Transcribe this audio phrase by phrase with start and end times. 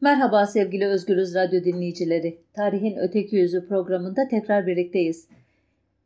[0.00, 2.38] Merhaba sevgili Özgürüz Radyo dinleyicileri.
[2.54, 5.28] Tarihin Öteki Yüzü programında tekrar birlikteyiz.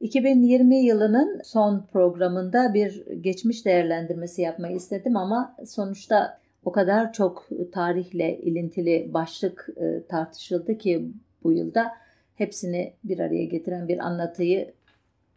[0.00, 8.38] 2020 yılının son programında bir geçmiş değerlendirmesi yapmayı istedim ama sonuçta o kadar çok tarihle
[8.38, 11.10] ilintili başlık e, tartışıldı ki
[11.44, 11.92] bu yılda
[12.34, 14.72] hepsini bir araya getiren bir anlatıyı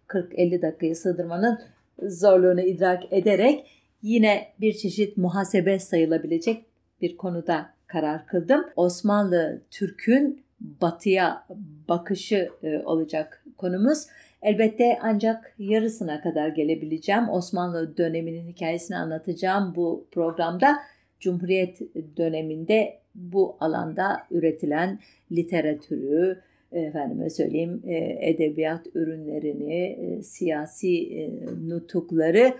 [0.08, 1.60] 40-50 dakikaya sığdırmanın
[2.02, 3.68] zorluğunu idrak ederek
[4.02, 6.66] yine bir çeşit muhasebe sayılabilecek
[7.02, 8.66] bir konuda karar kıldım.
[8.75, 10.43] Osmanlı Türk'ün
[10.82, 11.46] batıya
[11.89, 14.07] bakışı e, olacak konumuz.
[14.42, 17.29] Elbette ancak yarısına kadar gelebileceğim.
[17.29, 20.79] Osmanlı döneminin hikayesini anlatacağım bu programda.
[21.19, 21.79] Cumhuriyet
[22.18, 25.00] döneminde bu alanda üretilen
[25.32, 26.39] literatürü,
[26.71, 31.30] efendime söyleyeyim e, edebiyat ürünlerini, e, siyasi
[31.68, 32.53] nutukları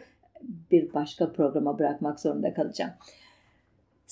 [0.72, 2.92] bir başka programa bırakmak zorunda kalacağım.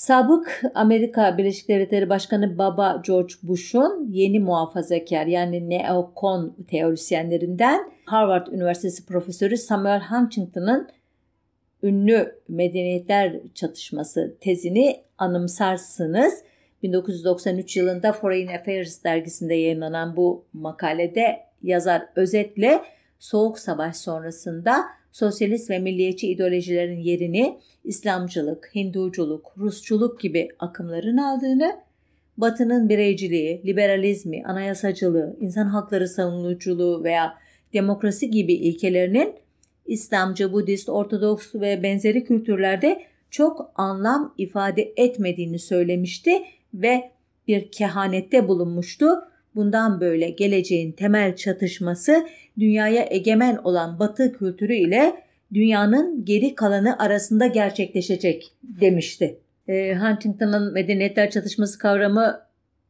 [0.02, 9.06] Sabık Amerika Birleşik Devletleri Başkanı Baba George Bush'un yeni muhafazakar yani neokon teorisyenlerinden Harvard Üniversitesi
[9.06, 10.90] Profesörü Samuel Huntington'ın
[11.84, 16.34] ünlü medeniyetler çatışması tezini anımsarsınız.
[16.84, 22.82] 1993 yılında Foreign Affairs dergisinde yayınlanan bu makalede yazar özetle
[23.20, 31.80] Soğuk Savaş sonrasında sosyalist ve milliyetçi ideolojilerin yerini İslamcılık, Hinduculuk, Rusçuluk gibi akımların aldığını,
[32.38, 37.34] Batı'nın bireyciliği, liberalizmi, anayasacılığı, insan hakları savunuculuğu veya
[37.74, 39.34] demokrasi gibi ilkelerinin
[39.86, 46.32] İslamcı, Budist, Ortodoks ve benzeri kültürlerde çok anlam ifade etmediğini söylemişti
[46.74, 47.12] ve
[47.48, 49.08] bir kehanette bulunmuştu.
[49.56, 52.28] Bundan böyle geleceğin temel çatışması
[52.60, 55.14] dünyaya egemen olan Batı kültürü ile
[55.54, 59.38] dünyanın geri kalanı arasında gerçekleşecek demişti.
[59.68, 62.42] E, Huntington'ın medeniyetler çatışması kavramı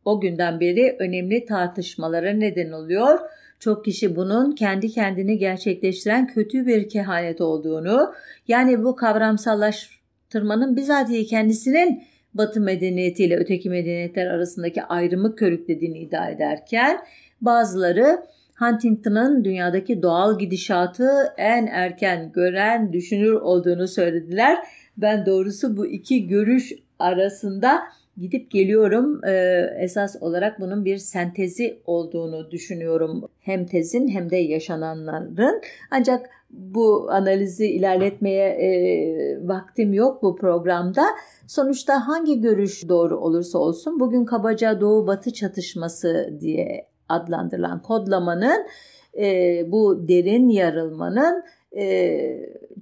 [0.05, 3.19] o günden beri önemli tartışmalara neden oluyor.
[3.59, 8.13] Çok kişi bunun kendi kendini gerçekleştiren kötü bir kehanet olduğunu,
[8.47, 12.03] yani bu kavramsallaştırmanın bizatihi kendisinin
[12.33, 16.97] Batı medeniyetiyle öteki medeniyetler arasındaki ayrımı körüklediğini iddia ederken
[17.41, 18.19] bazıları
[18.59, 24.57] Huntington'ın dünyadaki doğal gidişatı en erken gören, düşünür olduğunu söylediler.
[24.97, 27.81] Ben doğrusu bu iki görüş arasında
[28.21, 29.25] gidip geliyorum.
[29.25, 33.29] Ee, esas olarak bunun bir sentezi olduğunu düşünüyorum.
[33.39, 35.61] Hem tezin hem de yaşananların.
[35.91, 41.05] Ancak bu analizi ilerletmeye e, vaktim yok bu programda.
[41.47, 48.67] Sonuçta hangi görüş doğru olursa olsun bugün kabaca Doğu Batı çatışması diye adlandırılan kodlamanın
[49.17, 51.43] e, bu derin yarılmanın
[51.77, 51.83] e,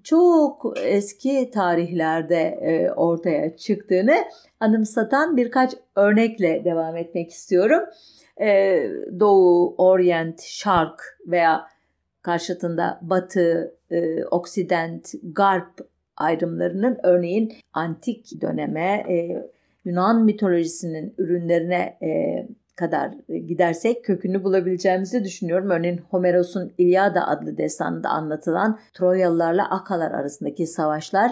[0.04, 4.16] çok eski tarihlerde e, ortaya çıktığını
[4.60, 7.82] anımsatan birkaç örnekle devam etmek istiyorum.
[8.42, 8.80] E,
[9.20, 11.68] Doğu, Orient, Şark veya
[12.22, 19.06] karşıtında Batı, e, Oksident, Garp ayrımlarının örneğin antik döneme,
[19.86, 21.98] Yunan mitolojisinin ürünlerine
[22.80, 23.12] kadar
[23.48, 25.70] gidersek kökünü bulabileceğimizi düşünüyorum.
[25.70, 31.32] Örneğin Homeros'un İlyada adlı destanında anlatılan Troyalılarla Akalar arasındaki savaşlar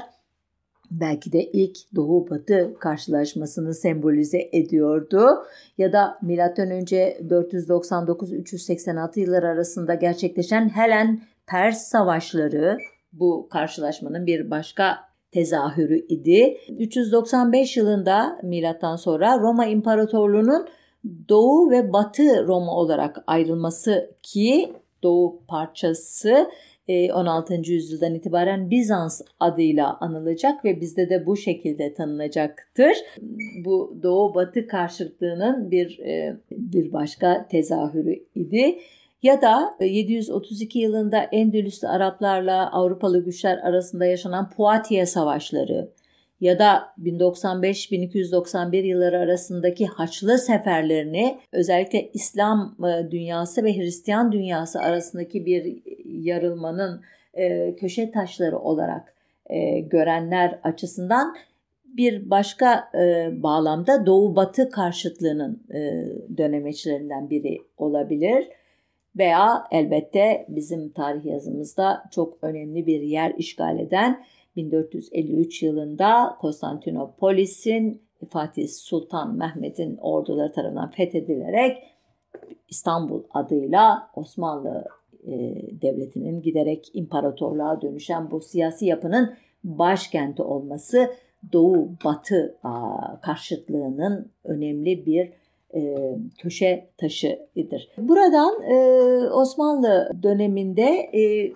[0.92, 5.46] belki de ilk Doğu Batı karşılaşmasını sembolize ediyordu.
[5.78, 12.78] Ya da MÖ 499-386 yılları arasında gerçekleşen Helen Pers savaşları
[13.14, 14.98] bu karşılaşmanın bir başka
[15.32, 16.58] tezahürü idi.
[16.80, 20.68] 395 yılında milattan sonra Roma İmparatorluğu'nun
[21.30, 26.50] Doğu ve Batı Roma olarak ayrılması ki Doğu parçası
[27.14, 27.54] 16.
[27.54, 32.98] E, yüzyıldan itibaren Bizans adıyla anılacak ve bizde de bu şekilde tanınacaktır.
[33.66, 38.80] Bu Doğu Batı karşıtlığının bir e, bir başka tezahürü idi.
[39.24, 45.90] Ya da 732 yılında Endülüs'te Araplarla Avrupalı güçler arasında yaşanan Poitiers savaşları
[46.42, 55.46] ya da 1095-1291 yılları arasındaki Haçlı seferlerini özellikle İslam e, dünyası ve Hristiyan dünyası arasındaki
[55.46, 57.02] bir yarılmanın
[57.34, 59.14] e, köşe taşları olarak
[59.50, 61.36] e, görenler açısından
[61.86, 62.92] bir başka
[63.32, 65.64] bağlamda Doğu Batı karşıtlığının
[66.38, 68.48] dönemeçlerinden biri olabilir.
[69.18, 74.26] Veya elbette bizim tarih yazımızda çok önemli bir yer işgal eden
[74.58, 81.78] 1453 yılında Konstantinopolis'in Fatih Sultan Mehmet'in orduları tarafından fethedilerek
[82.70, 84.86] İstanbul adıyla Osmanlı
[85.28, 85.32] e,
[85.82, 89.34] Devleti'nin giderek imparatorluğa dönüşen bu siyasi yapının
[89.64, 91.10] başkenti olması
[91.54, 92.58] Doğu Batı
[93.22, 95.34] karşıtlığının önemli bir
[95.76, 95.96] e,
[96.38, 97.90] köşe taşıdır.
[97.98, 98.76] Buradan e,
[99.30, 100.84] Osmanlı döneminde
[101.14, 101.52] e,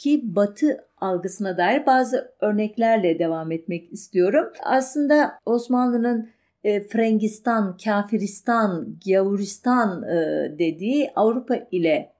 [0.00, 4.52] ki Batı algısına dair bazı örneklerle devam etmek istiyorum.
[4.64, 6.30] Aslında Osmanlı'nın
[6.64, 10.16] e, Frengistan, Kafiristan, Gavuristan e,
[10.58, 12.12] dediği Avrupa ile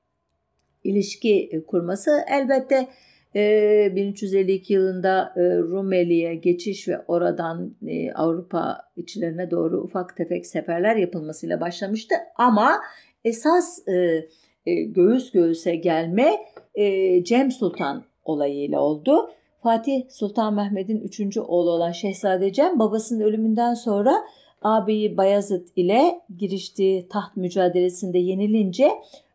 [0.85, 2.89] ilişki kurması elbette
[3.35, 7.75] 1352 yılında Rumeli'ye geçiş ve oradan
[8.15, 12.15] Avrupa içlerine doğru ufak tefek seferler yapılmasıyla başlamıştı.
[12.37, 12.81] Ama
[13.25, 13.79] esas
[14.67, 16.33] göğüs göğüse gelme
[17.25, 19.31] Cem Sultan olayıyla oldu.
[19.63, 24.25] Fatih Sultan Mehmet'in üçüncü oğlu olan Şehzade Cem babasının ölümünden sonra
[24.63, 28.91] ağabeyi Bayezid ile giriştiği taht mücadelesinde yenilince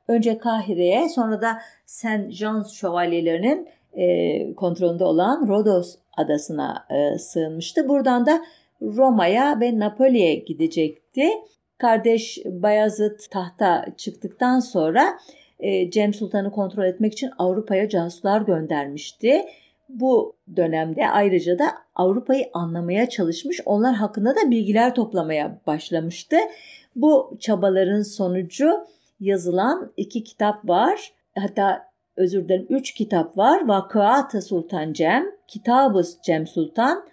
[0.07, 7.89] önce Kahire'ye sonra da Saint Jean şövalyelerinin e, kontrolünde olan Rodos adasına e, sığınmıştı.
[7.89, 8.41] Buradan da
[8.81, 11.30] Roma'ya ve Napoli'ye gidecekti.
[11.77, 15.18] Kardeş Bayezid tahta çıktıktan sonra
[15.60, 19.46] e, Cem Sultan'ı kontrol etmek için Avrupa'ya casuslar göndermişti.
[19.90, 21.66] Bu dönemde ayrıca da
[21.96, 26.38] Avrupa'yı anlamaya çalışmış, onlar hakkında da bilgiler toplamaya başlamıştı.
[26.96, 28.72] Bu çabaların sonucu
[29.19, 31.12] yazılan iki kitap var.
[31.38, 31.86] Hatta
[32.18, 33.68] özür dilerim 3 kitap var.
[33.68, 37.06] Vakıat-ı Sultan Cem, Kitab-ı Cem Sultan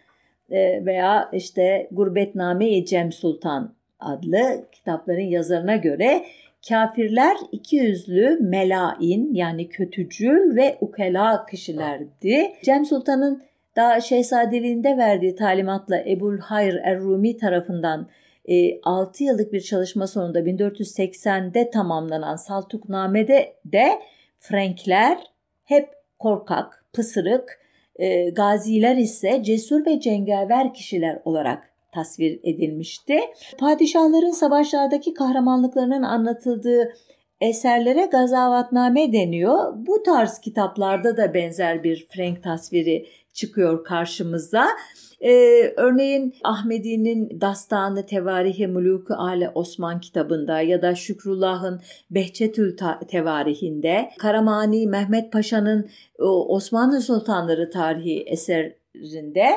[0.51, 6.25] e, veya işte Gurbetname-i Cem Sultan adlı kitapların yazarına göre
[6.69, 12.53] kafirler iki yüzlü melain yani kötücül ve ukela kişilerdi.
[12.65, 13.43] Cem Sultan'ın
[13.77, 18.09] daha şehzadeliğinde verdiği talimatla Ebul Hayr Er-Rumi tarafından
[18.83, 23.99] 6 e, yıllık bir çalışma sonunda 1480'de tamamlanan Saltukname'de de
[24.39, 25.19] Frankler
[25.65, 25.89] hep
[26.19, 27.61] korkak, pısırık,
[27.97, 33.21] e, gaziler ise cesur ve cengaver kişiler olarak tasvir edilmişti.
[33.59, 36.93] Padişahların savaşlardaki kahramanlıklarının anlatıldığı
[37.41, 39.73] eserlere gazavatname deniyor.
[39.77, 44.67] Bu tarz kitaplarda da benzer bir Frank tasviri çıkıyor karşımıza.
[45.21, 51.81] Ee, örneğin Ahmedi'nin Dastanı Tevarihi Muluku Ale Osman kitabında ya da Şükrullah'ın
[52.11, 52.77] Behçetül
[53.09, 55.91] Tevarihinde, Karamani Mehmet Paşa'nın
[56.49, 59.49] Osmanlı Sultanları tarihi eserinde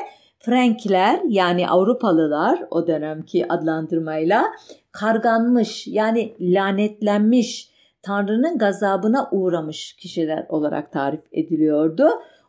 [0.46, 4.44] Frankler yani Avrupalılar o dönemki adlandırmayla
[4.92, 7.70] karganmış yani lanetlenmiş
[8.02, 12.08] Tanrı'nın gazabına uğramış kişiler olarak tarif ediliyordu.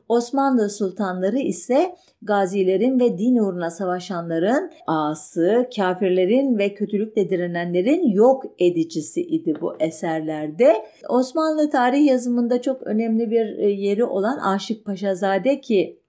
[0.09, 9.21] Osmanlı sultanları ise gazilerin ve din uğruna savaşanların ağası, kafirlerin ve kötülükle direnenlerin yok edicisi
[9.21, 10.73] idi bu eserlerde.
[11.09, 16.06] Osmanlı tarih yazımında çok önemli bir e, yeri olan Aşık Paşazade ki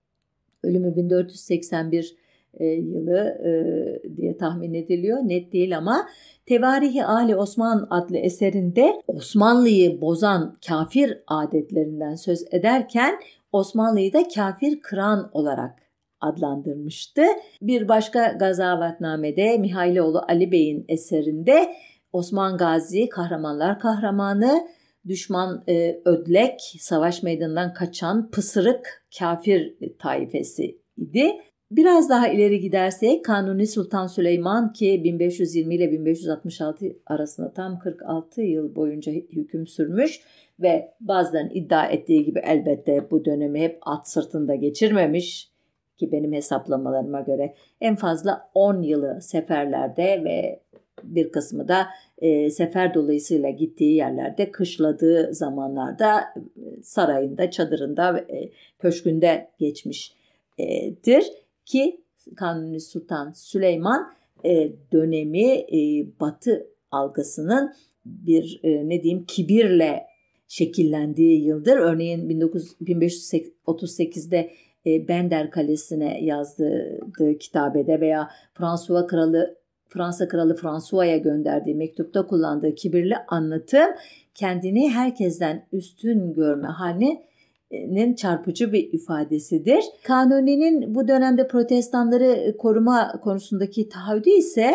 [0.63, 2.17] ölümü 1481
[2.55, 5.19] e, yılı e, diye tahmin ediliyor.
[5.19, 6.09] Net değil ama
[6.47, 13.15] Tevarihi Ali Osman adlı eserinde Osmanlı'yı bozan kafir adetlerinden söz ederken
[13.53, 15.79] Osmanlı'yı da kafir kıran olarak
[16.21, 17.23] adlandırmıştı.
[17.63, 21.75] Bir başka gazavatnamede Mihailoğlu Ali Bey'in eserinde
[22.13, 24.69] Osman Gazi kahramanlar kahramanı,
[25.09, 31.33] düşman e, ödlek, savaş meydanından kaçan pısırık kafir taifesi idi.
[31.71, 38.75] Biraz daha ileri gidersek Kanuni Sultan Süleyman ki 1520 ile 1566 arasında tam 46 yıl
[38.75, 40.21] boyunca hüküm sürmüş
[40.61, 45.51] ve bazılarının iddia ettiği gibi elbette bu dönemi hep at sırtında geçirmemiş
[45.97, 50.61] ki benim hesaplamalarıma göre en fazla 10 yılı seferlerde ve
[51.03, 51.87] bir kısmı da
[52.19, 61.25] e, sefer dolayısıyla gittiği yerlerde kışladığı zamanlarda e, sarayında, çadırında, e, köşkünde geçmiştir
[61.65, 62.01] ki
[62.37, 64.13] Kanuni Sultan Süleyman
[64.45, 67.73] e, dönemi e, Batı algısının
[68.07, 70.07] bir e, ne diyeyim kibirle
[70.49, 71.77] şekillendiği yıldır.
[71.77, 74.51] Örneğin 19, 1538'de
[74.87, 77.01] e, Bender Kalesi'ne yazdığı
[77.41, 83.91] kitabede veya Fransuva Kralı Fransa Kralı François'a gönderdiği mektupta kullandığı kibirli anlatım
[84.35, 89.85] kendini herkesten üstün görme halinin çarpıcı bir ifadesidir.
[90.03, 94.75] Kanuni'nin bu dönemde protestanları koruma konusundaki taahhüdü ise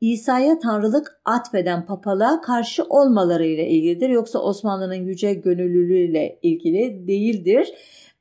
[0.00, 4.08] İsa'ya tanrılık atfeden papalığa karşı olmalarıyla ilgilidir.
[4.08, 7.72] Yoksa Osmanlı'nın yüce gönüllülüğüyle ilgili değildir.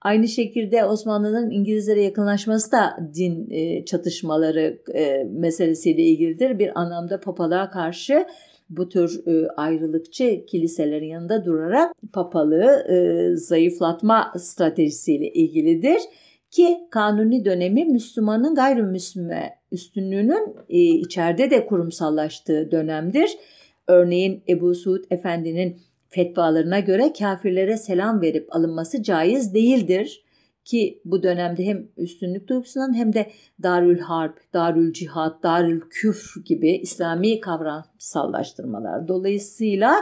[0.02, 6.60] Aynı şekilde Osmanlı'nın İngilizlere yakınlaşması da din e, çatışmaları e, meselesiyle ilgilidir.
[6.60, 8.26] Bir anlamda papalığa karşı
[8.70, 12.86] bu tür e, ayrılıkçı kiliselerin yanında durarak papalığı
[13.38, 16.02] zayıflatma stratejisiyle ilgilidir
[16.52, 20.56] ki kanuni dönemi Müslümanın gayrimüslime üstünlüğünün
[21.00, 23.38] içeride de kurumsallaştığı dönemdir.
[23.88, 25.78] Örneğin Ebu Suud Efendi'nin
[26.12, 30.24] fetvalarına göre kafirlere selam verip alınması caiz değildir
[30.66, 33.32] ki bu dönemde hem üstünlük duygusundan hem de
[33.64, 39.08] Darül Harp, Darül Cihat, Darül Küfr gibi İslami kavramsallaştırmalar.
[39.08, 39.96] Dolayısıyla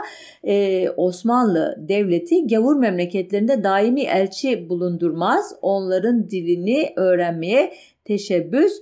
[0.44, 7.72] e, Osmanlı Devleti gavur memleketlerinde daimi elçi bulundurmaz, onların dilini öğrenmeye
[8.04, 8.72] teşebbüs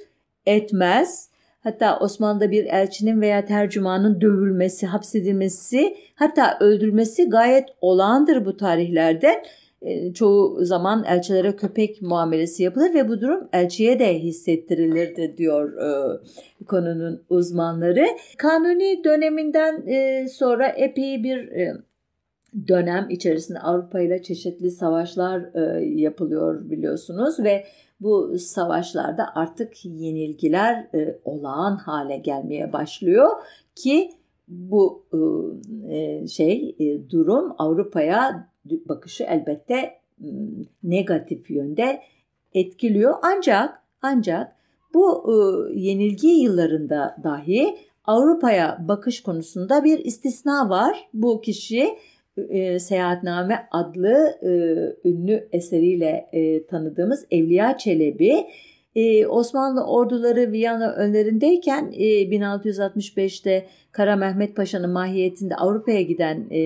[0.47, 1.31] etmez.
[1.69, 9.43] Hatta Osmanlı'da bir elçinin veya tercümanın dövülmesi, hapsedilmesi, hatta öldürülmesi gayet olağandır bu tarihlerde.
[9.83, 16.19] E, çoğu zaman elçilere köpek muamelesi yapılır ve bu durum elçiye de hissettirilirdi diyor e,
[16.65, 18.07] konunun uzmanları.
[18.39, 21.75] Kanuni döneminden e, sonra epey bir e,
[22.69, 27.65] dönem içerisinde Avrupa ile çeşitli savaşlar e, yapılıyor biliyorsunuz ve
[28.01, 33.29] bu savaşlarda artık yenilgiler e, olağan hale gelmeye başlıyor
[33.75, 34.11] ki
[34.49, 35.07] bu
[35.91, 39.99] e, şey e, durum Avrupa'ya bakışı elbette
[40.83, 42.01] negatif yönde
[42.55, 43.15] etkiliyor.
[43.23, 44.57] Ancak ancak
[44.95, 45.25] bu
[45.75, 51.09] yenilgi yıllarında dahi Avrupa'ya bakış konusunda bir istisna var.
[51.15, 51.99] Bu kişi
[52.51, 54.49] e, Seyahatname adlı e,
[55.09, 58.47] ünlü eseriyle e, tanıdığımız Evliya Çelebi
[58.99, 66.59] ee, Osmanlı orduları Viyana önlerindeyken e, 1665'te Kara Mehmet Paşa'nın mahiyetinde Avrupa'ya giden e,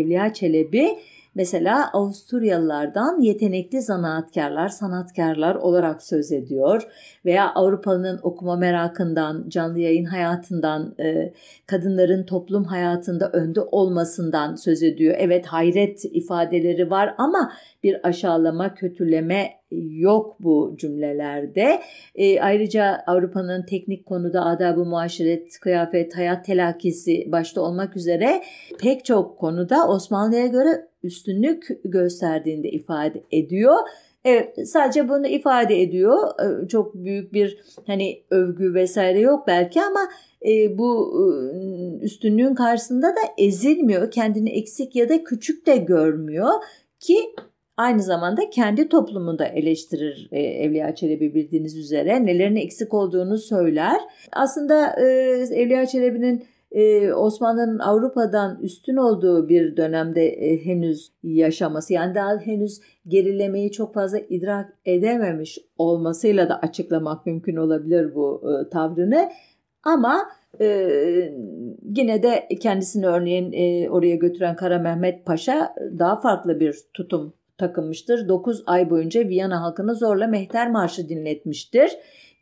[0.00, 0.98] Evliya Çelebi
[1.34, 6.82] Mesela Avusturyalılardan yetenekli zanaatkarlar, sanatkarlar olarak söz ediyor
[7.24, 11.32] veya Avrupalı'nın okuma merakından, canlı yayın hayatından, e,
[11.66, 15.14] kadınların toplum hayatında önde olmasından söz ediyor.
[15.18, 19.60] Evet hayret ifadeleri var ama bir aşağılama, kötüleme
[19.90, 21.80] yok bu cümlelerde.
[22.14, 28.42] E, ayrıca Avrupa'nın teknik konuda adab-ı muaşeret, kıyafet, hayat telakkisi başta olmak üzere
[28.80, 33.76] pek çok konuda Osmanlı'ya göre üstünlük gösterdiğinde ifade ediyor.
[34.24, 36.16] Evet sadece bunu ifade ediyor.
[36.40, 40.00] E, çok büyük bir hani övgü vesaire yok belki ama
[40.48, 44.10] e, bu e, üstünlüğün karşısında da ezilmiyor.
[44.10, 46.50] Kendini eksik ya da küçük de görmüyor
[47.00, 47.16] ki
[47.76, 52.26] aynı zamanda kendi toplumunda eleştirir e, Evliya Çelebi bildiğiniz üzere.
[52.26, 54.00] Nelerin eksik olduğunu söyler.
[54.32, 55.06] Aslında e,
[55.54, 62.80] Evliya Çelebi'nin e, Osmanlı'nın Avrupa'dan üstün olduğu bir dönemde e, henüz yaşaması yani daha henüz
[63.06, 69.30] gerilemeyi çok fazla idrak edememiş olmasıyla da açıklamak mümkün olabilir bu e, tavrını.
[69.82, 70.28] Ama
[70.60, 70.66] e,
[71.96, 78.28] yine de kendisini örneğin e, oraya götüren Kara Mehmet Paşa daha farklı bir tutum takılmıştır.
[78.28, 81.90] 9 ay boyunca Viyana halkını zorla Mehter Marşı dinletmiştir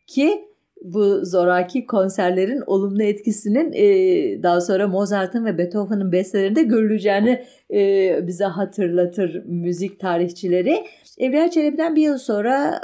[0.06, 0.47] ki
[0.82, 8.44] bu zoraki konserlerin olumlu etkisinin e, daha sonra Mozart'ın ve Beethoven'ın bestelerinde görüleceğini e, bize
[8.44, 10.84] hatırlatır müzik tarihçileri.
[11.18, 12.80] Evliya Çelebi'den bir yıl sonra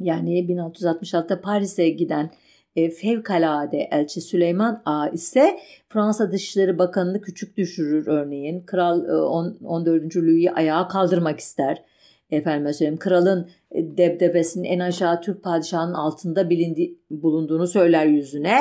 [0.00, 2.30] yani 1666'da Paris'e giden
[2.76, 8.60] e, fevkalade elçi Süleyman Ağa ise Fransa Dışişleri Bakanı'nı küçük düşürür örneğin.
[8.60, 10.16] Kral e, 14.
[10.16, 11.84] Louis'i ayağa kaldırmak ister
[12.30, 18.58] efendim söyleyeyim kralın e, debdebesinin en aşağı Türk padişahının altında bilindi, bulunduğunu söyler yüzüne.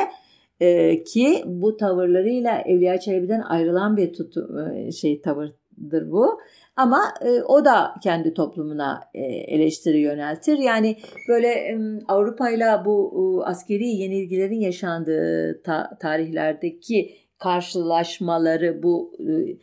[0.59, 6.39] E, ki bu tavırlarıyla Evliya Çelebi'den ayrılan bir tutu, e, şey tavırdır bu.
[6.75, 10.57] Ama e, o da kendi toplumuna e, eleştiri yöneltir.
[10.57, 10.97] Yani
[11.29, 19.57] böyle e, Avrupa ile bu e, askeri yenilgilerin yaşandığı ta, tarihlerdeki karşılaşmaları bu e,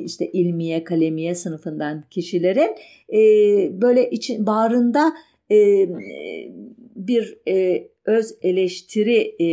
[0.00, 2.76] işte ilmiye, kalemiye sınıfından kişilerin
[3.12, 3.20] e,
[3.82, 5.12] böyle için bağrında
[5.50, 5.88] e,
[6.96, 9.48] bir e, öz eleştiri e,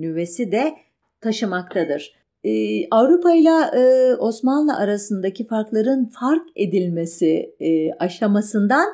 [0.00, 0.74] nüvesi de
[1.20, 2.18] taşımaktadır.
[2.44, 8.86] Ee, Avrupa ile e, Osmanlı arasındaki farkların fark edilmesi e, aşamasından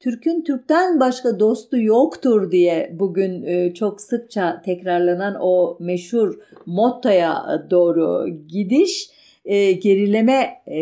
[0.00, 8.28] Türk'ün Türk'ten başka dostu yoktur diye bugün e, çok sıkça tekrarlanan o meşhur mottoya doğru
[8.48, 9.10] gidiş
[9.44, 10.78] e, gerileme e,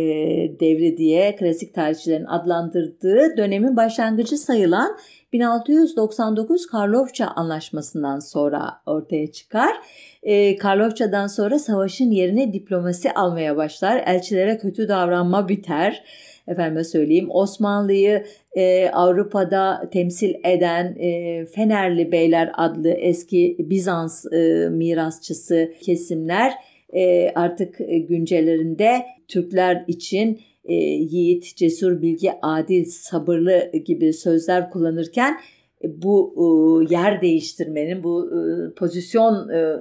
[0.60, 4.98] devri diye klasik tarihçilerin adlandırdığı dönemin başlangıcı sayılan
[5.32, 9.76] 1699 Karlofça Anlaşması'ndan sonra ortaya çıkar.
[10.22, 14.02] E, Karlofça'dan sonra savaşın yerine diplomasi almaya başlar.
[14.06, 16.04] Elçilere kötü davranma biter.
[16.48, 18.24] Efendime söyleyeyim Osmanlı'yı
[18.56, 26.52] e, Avrupa'da temsil eden e, Fenerli Beyler adlı eski Bizans e, mirasçısı kesimler
[26.92, 27.78] e, artık
[28.08, 35.40] güncellerinde Türkler için e, yiğit, cesur, bilgi, adil, sabırlı gibi sözler kullanırken
[35.84, 39.76] e, bu e, yer değiştirmenin, bu e, pozisyon e,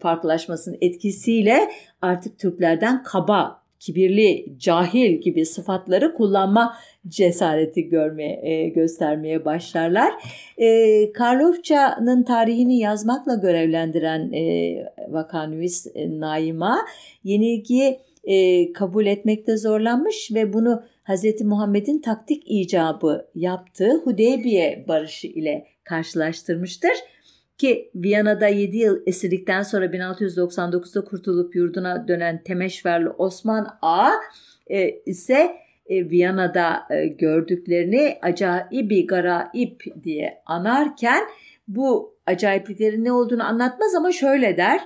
[0.00, 1.58] farklılaşmasının etkisiyle
[2.02, 6.76] artık Türklerden kaba, kibirli, cahil gibi sıfatları kullanma
[7.08, 10.12] cesareti görmeye, e, göstermeye başlarlar.
[10.58, 14.74] E, Karlofça'nın tarihini yazmakla görevlendiren e,
[15.08, 16.78] vakanüvis e, Naima
[17.24, 21.40] yenilgiyi e, kabul etmekte zorlanmış ve bunu Hz.
[21.40, 26.92] Muhammed'in taktik icabı yaptığı Hudeybiye barışı ile karşılaştırmıştır.
[27.58, 34.10] Ki Viyana'da 7 yıl esirlikten sonra 1699'da kurtulup yurduna dönen Temeşverli Osman A
[34.66, 35.56] e, ise
[35.86, 41.24] e, Viyana'da e, gördüklerini acaibi garaip diye anarken
[41.68, 44.80] bu acayipliklerin ne olduğunu anlatmaz ama şöyle der.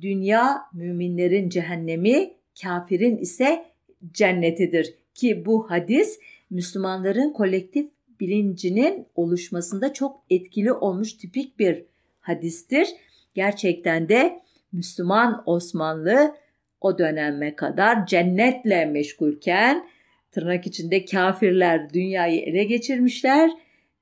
[0.00, 2.32] Dünya müminlerin cehennemi,
[2.62, 3.64] kafirin ise
[4.12, 6.20] cennetidir ki bu hadis
[6.50, 11.84] Müslümanların kolektif bilincinin oluşmasında çok etkili olmuş tipik bir
[12.26, 12.88] hadistir.
[13.34, 14.40] Gerçekten de
[14.72, 16.34] Müslüman Osmanlı
[16.80, 19.86] o döneme kadar cennetle meşgulken
[20.32, 23.50] tırnak içinde kafirler dünyayı ele geçirmişler.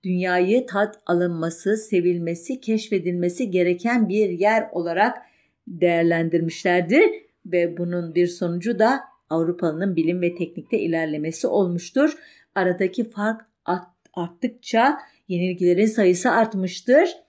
[0.04, 5.18] Dünyayı tat alınması, sevilmesi, keşfedilmesi gereken bir yer olarak
[5.66, 7.10] değerlendirmişlerdir
[7.46, 9.00] ve bunun bir sonucu da
[9.30, 12.16] Avrupa'nın bilim ve teknikte ilerlemesi olmuştur.
[12.54, 13.40] Aradaki fark
[14.14, 17.23] arttıkça yenilgilerin sayısı artmıştır.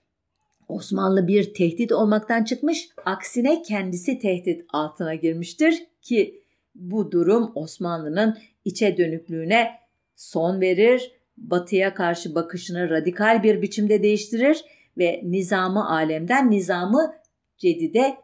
[0.67, 6.41] Osmanlı bir tehdit olmaktan çıkmış, aksine kendisi tehdit altına girmiştir ki
[6.75, 9.71] bu durum Osmanlı'nın içe dönüklüğüne
[10.15, 14.65] son verir, batıya karşı bakışını radikal bir biçimde değiştirir
[14.97, 17.13] ve nizamı alemden nizamı
[17.57, 18.17] cedide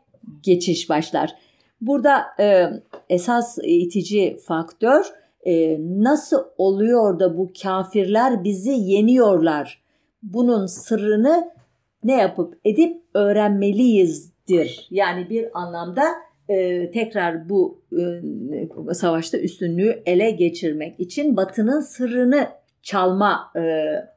[0.44, 1.36] geçiş başlar.
[1.82, 2.68] Burada e,
[3.10, 5.06] esas itici faktör
[5.46, 9.82] e, nasıl oluyor da bu kafirler bizi yeniyorlar?
[10.24, 11.52] Bunun sırrını
[12.04, 14.88] ne yapıp edip öğrenmeliyizdir.
[14.92, 16.04] Yani bir anlamda
[16.50, 17.82] e, tekrar bu
[18.90, 22.48] e, savaşta üstünlüğü ele geçirmek için Batı'nın sırrını
[22.84, 23.62] çalma e,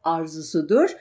[0.03, 0.97] arzusudur.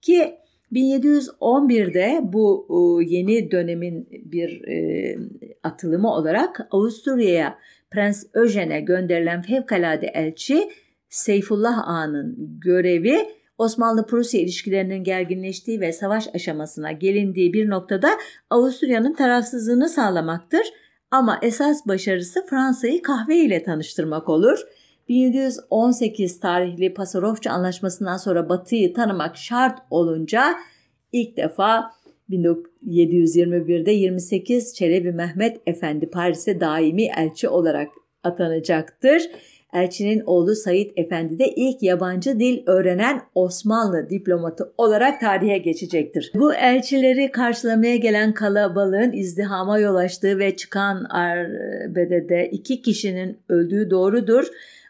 [0.00, 0.34] Ki
[0.72, 5.18] 1711'de bu e, yeni dönemin bir e,
[5.62, 7.58] atılımı olarak Avusturya'ya
[7.90, 10.70] Prens Eugene'e gönderilen fevkalade elçi
[11.08, 13.18] Seyfullah Ağa'nın görevi
[13.62, 18.10] Osmanlı-Prusya ilişkilerinin gerginleştiği ve savaş aşamasına gelindiği bir noktada
[18.50, 20.66] Avusturya'nın tarafsızlığını sağlamaktır.
[21.10, 24.58] Ama esas başarısı Fransa'yı kahve ile tanıştırmak olur.
[25.08, 30.54] 1718 tarihli Pasarofça Anlaşması'ndan sonra Batı'yı tanımak şart olunca
[31.12, 31.90] ilk defa
[32.30, 37.88] 1721'de 28 Çelebi Mehmet Efendi Paris'e daimi elçi olarak
[38.24, 39.22] atanacaktır.
[39.72, 46.32] Elçinin oğlu Said Efendi de ilk yabancı dil öğrenen Osmanlı diplomatı olarak tarihe geçecektir.
[46.34, 54.46] Bu elçileri karşılamaya gelen kalabalığın izdihama yol açtığı ve çıkan arbedede iki kişinin öldüğü doğrudur.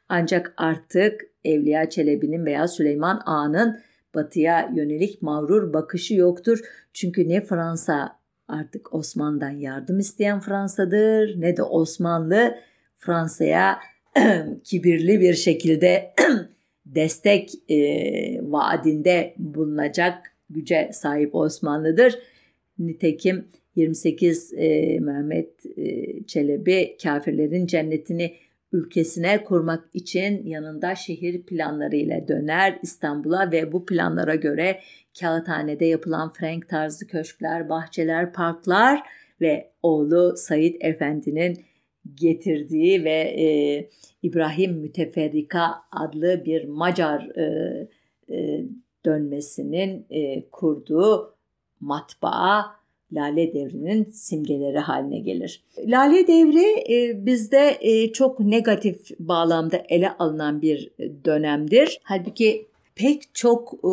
[0.08, 3.80] Ancak artık Evliya Çelebi'nin veya Süleyman Ağa'nın
[4.14, 6.60] batıya yönelik mağrur bakışı yoktur.
[6.92, 8.16] Çünkü ne Fransa
[8.48, 12.54] artık Osman'dan yardım isteyen Fransa'dır ne de Osmanlı
[12.94, 13.78] Fransa'ya
[14.64, 16.14] kibirli bir şekilde
[16.86, 17.78] destek e,
[18.42, 22.18] vaadinde bulunacak güce sahip Osmanlı'dır.
[22.78, 28.34] Nitekim 28 e, Mehmet e, Çelebi kafirlerin cennetini
[28.72, 34.80] ülkesine kurmak için yanında şehir planları ile döner İstanbul'a ve bu planlara göre
[35.20, 39.00] Kağıthane'de yapılan Frank tarzı köşkler, bahçeler, parklar
[39.40, 41.64] ve oğlu Said Efendi'nin
[42.14, 43.46] getirdiği ve e,
[44.22, 47.88] İbrahim Müteferrika adlı bir Macar e,
[48.30, 48.64] e,
[49.04, 51.34] dönmesinin e, kurduğu
[51.80, 55.62] matbaa Lale Devri'nin simgeleri haline gelir.
[55.86, 60.90] Lale Devri e, bizde e, çok negatif bağlamda ele alınan bir
[61.24, 62.00] dönemdir.
[62.02, 63.92] Halbuki pek çok e,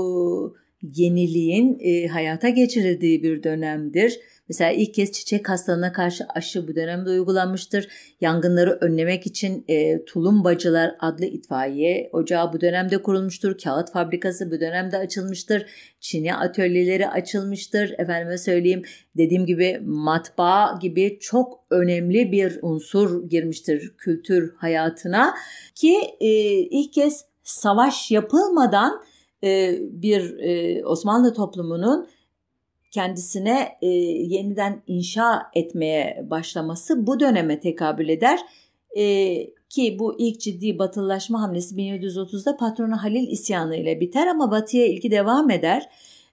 [0.82, 4.20] yeniliğin e, hayata geçirildiği bir dönemdir.
[4.50, 7.88] Mesela ilk kez çiçek hastalığına karşı aşı bu dönemde uygulanmıştır.
[8.22, 13.58] Yangınları önlemek için e, Tulumbacılar adlı itfaiye ocağı bu dönemde kurulmuştur.
[13.58, 15.66] Kağıt fabrikası bu dönemde açılmıştır.
[16.00, 17.96] Çin'e atölyeleri açılmıştır.
[17.98, 18.84] Efendime söyleyeyim
[19.18, 25.34] dediğim gibi matbaa gibi çok önemli bir unsur girmiştir kültür hayatına.
[25.76, 29.04] Ki e, ilk kez savaş yapılmadan
[29.44, 32.08] e, bir e, Osmanlı toplumunun
[32.92, 38.40] kendisine e, yeniden inşa etmeye başlaması bu döneme tekabül eder.
[39.70, 45.12] ki bu ilk ciddi batılılaşma hamlesi 1730'da patronu Halil isyanı ile biter ama batıya ilgi
[45.12, 45.90] devam eder.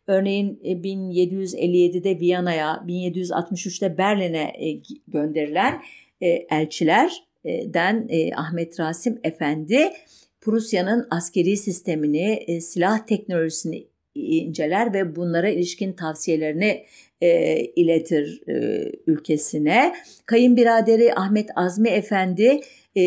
[0.06, 5.82] Örneğin 1757'de e, Viyana'ya, 1763'te Berlin'e e, gönderilen
[6.20, 9.90] e, elçilerden Ahmet Rasim Efendi
[10.40, 16.84] Prusya'nın askeri sistemini, silah teknolojisini inceler ve bunlara ilişkin tavsiyelerini
[17.20, 19.94] e, iletir e, ülkesine.
[20.26, 22.60] Kayınbiraderi Ahmet Azmi Efendi
[22.96, 23.00] e,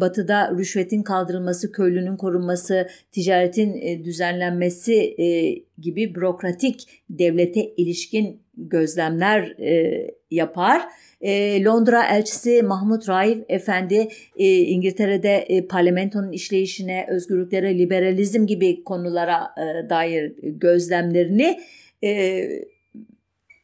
[0.00, 10.06] batıda rüşvetin kaldırılması, köylünün korunması, ticaretin e, düzenlenmesi e, gibi bürokratik devlete ilişkin gözlemler e,
[10.30, 10.82] yapar.
[11.20, 19.54] E, Londra elçisi Mahmut Raif Efendi e, İngiltere'de e, parlamentonun işleyişine, özgürlüklere, liberalizm gibi konulara
[19.58, 21.60] e, dair gözlemlerini
[22.04, 22.42] e,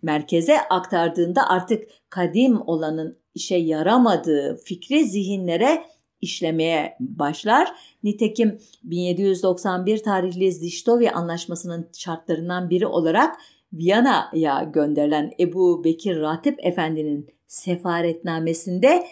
[0.02, 5.82] merkeze aktardığında artık kadim olanın işe yaramadığı fikri zihinlere
[6.20, 7.68] işlemeye başlar.
[8.02, 13.36] Nitekim 1791 tarihli Ziştovi Anlaşması'nın şartlarından biri olarak
[13.72, 19.06] Viyana'ya gönderilen Ebu Bekir Ratip Efendi'nin sefaretnamesinde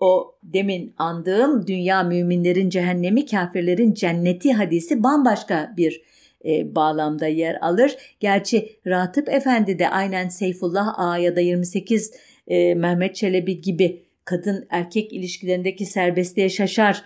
[0.00, 6.02] o demin andığım dünya müminlerin cehennemi kafirlerin cenneti hadisi bambaşka bir
[6.44, 7.96] e, bağlamda yer alır.
[8.20, 12.12] Gerçi Ratip Efendi de aynen Seyfullah Ağa ya da 28
[12.48, 17.04] e, Mehmet Çelebi gibi kadın erkek ilişkilerindeki serbestliğe şaşar.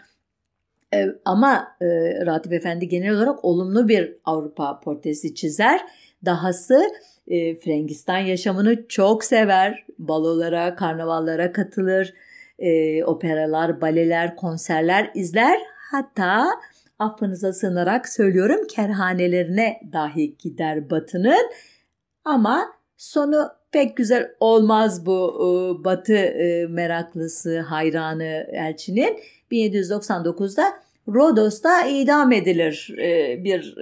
[0.95, 1.87] E, ama e,
[2.27, 5.81] Ratip Efendi genel olarak olumlu bir Avrupa portresi çizer.
[6.25, 6.83] Dahası
[7.29, 9.85] e, Frangistan yaşamını çok sever.
[9.99, 12.15] Balolara, karnavallara katılır.
[12.59, 15.59] E, operalar, baleler, konserler izler.
[15.91, 16.47] Hatta
[16.99, 21.51] affınıza sığınarak söylüyorum kerhanelerine dahi gider Batı'nın.
[22.25, 29.21] Ama sonu pek güzel olmaz bu e, Batı e, meraklısı, hayranı elçinin.
[29.53, 30.65] 1799'da
[31.09, 33.77] Rodos'ta idam edilir e, bir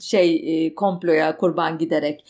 [0.00, 2.24] şey komploya kurban giderek.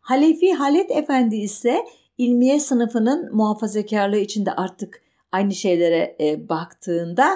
[0.00, 1.84] Halefi Halet Efendi ise
[2.18, 6.16] ilmiye sınıfının muhafazakarlığı içinde artık aynı şeylere
[6.48, 7.28] baktığında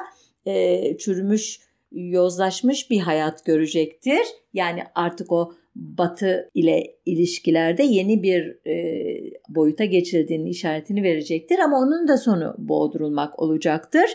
[0.98, 1.60] çürümüş
[1.92, 4.22] yozlaşmış bir hayat görecektir.
[4.52, 12.08] Yani artık o Batı ile ilişkilerde yeni bir e, boyuta geçildiğinin işaretini verecektir ama onun
[12.08, 14.10] da sonu boğdurulmak olacaktır.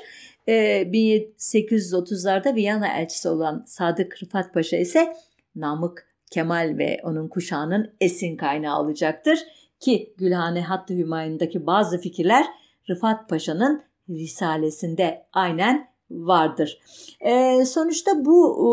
[0.48, 5.14] E, 1830'larda Viyana elçisi olan Sadık Rıfat Paşa ise
[5.56, 9.40] Namık Kemal ve onun kuşağının esin kaynağı olacaktır
[9.80, 12.46] ki Gülhane Hattı Hümayun'daki bazı fikirler
[12.90, 16.80] Rıfat Paşa'nın Risalesinde aynen vardır.
[17.20, 18.70] E, sonuçta bu e,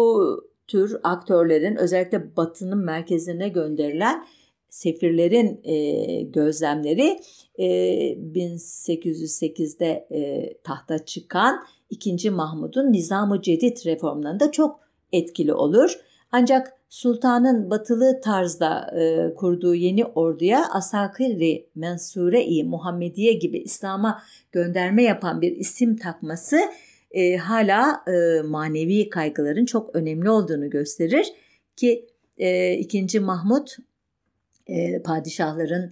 [0.69, 4.27] tür aktörlerin özellikle Batı'nın merkezine gönderilen
[4.71, 7.21] sefirlerin e, gözlemleri
[7.59, 7.67] e,
[8.13, 12.31] 1808'de e, tahta çıkan 2.
[12.31, 14.81] Mahmud'un Nizam-ı Cedid reformlarında çok
[15.13, 16.01] etkili olur.
[16.33, 25.41] Ancak sultanın batılı tarzda e, kurduğu yeni orduya Asakiri Mensure-i Muhammediye gibi İslam'a gönderme yapan
[25.41, 26.61] bir isim takması
[27.11, 31.27] e, hala e, manevi kaygıların çok önemli olduğunu gösterir
[31.77, 32.07] ki
[32.39, 33.21] e, 2.
[33.21, 33.77] Mahmut
[35.05, 35.91] padişahların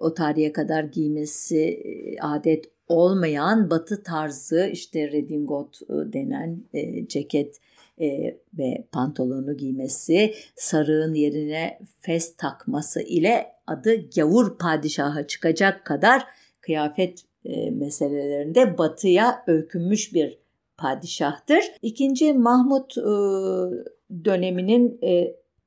[0.00, 1.82] o tarihe kadar giymesi
[2.20, 6.64] adet olmayan batı tarzı işte redingot denen
[7.08, 7.56] ceket
[8.58, 16.26] ve pantolonu giymesi, sarığın yerine fes takması ile adı gavur padişaha çıkacak kadar
[16.60, 17.24] kıyafet
[17.72, 20.38] meselelerinde batıya öykünmüş bir
[20.76, 21.64] padişahtır.
[21.82, 22.96] İkinci Mahmut
[24.24, 25.00] döneminin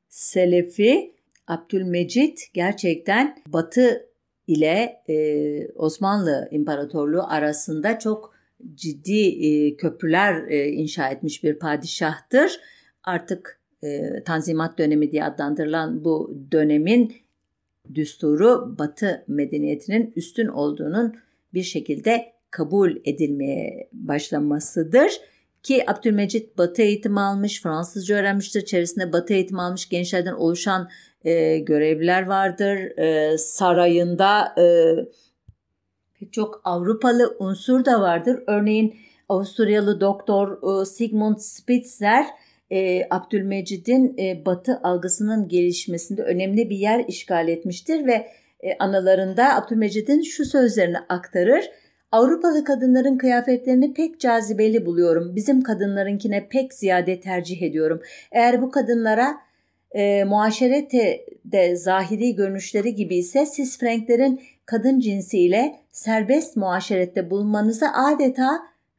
[0.10, 1.13] Selefi
[1.48, 4.10] Abdülmecit gerçekten Batı
[4.48, 8.34] ile e, Osmanlı İmparatorluğu arasında çok
[8.76, 12.60] ciddi köprüler inşa etmiş bir padişahtır.
[13.04, 13.60] Artık
[14.26, 17.14] Tanzimat dönemi diye adlandırılan bu dönemin
[17.96, 21.16] düsturu Batı medeniyetinin üstün olduğunun
[21.54, 25.12] bir şekilde kabul edilmeye başlamasıdır.
[25.64, 28.62] Ki Abdülmecit Batı eğitimi almış, Fransızca öğrenmiştir.
[28.62, 30.90] İçerisinde Batı eğitimi almış gençlerden oluşan
[31.24, 32.98] e, görevliler vardır.
[32.98, 34.56] E, sarayında
[36.20, 38.44] pek çok Avrupalı unsur da vardır.
[38.48, 38.96] Örneğin
[39.30, 42.26] Avusturyalı doktor e, Sigmund Spitzer
[42.72, 48.28] e, Abdülmecid'in e, Batı algısının gelişmesinde önemli bir yer işgal etmiştir ve
[48.64, 51.70] e, analarında Abdülmecid'in şu sözlerini aktarır.
[52.12, 55.36] Avrupalı kadınların kıyafetlerini pek cazibeli buluyorum.
[55.36, 58.02] Bizim kadınlarınkine pek ziyade tercih ediyorum.
[58.32, 59.36] Eğer bu kadınlara
[59.94, 68.50] e, muaşerete de zahiri görünüşleri gibi ise siz Franklerin kadın cinsiyle serbest muaşerette bulunmanızı adeta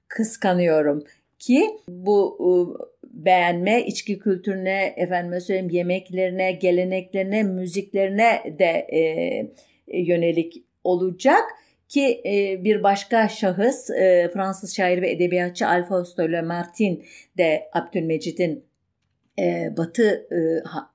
[0.08, 1.04] kıskanıyorum
[1.38, 2.48] ki bu e,
[3.14, 9.00] beğenme içki kültürüne, efendime söyleyeyim yemeklerine, geleneklerine, müziklerine de e,
[10.00, 11.42] yönelik olacak
[11.88, 16.98] ki e, bir başka şahıs e, Fransız şair ve edebiyatçı Alphonse de Lamartine
[17.38, 18.64] de Abdülmecid'in
[19.38, 20.26] e, Batı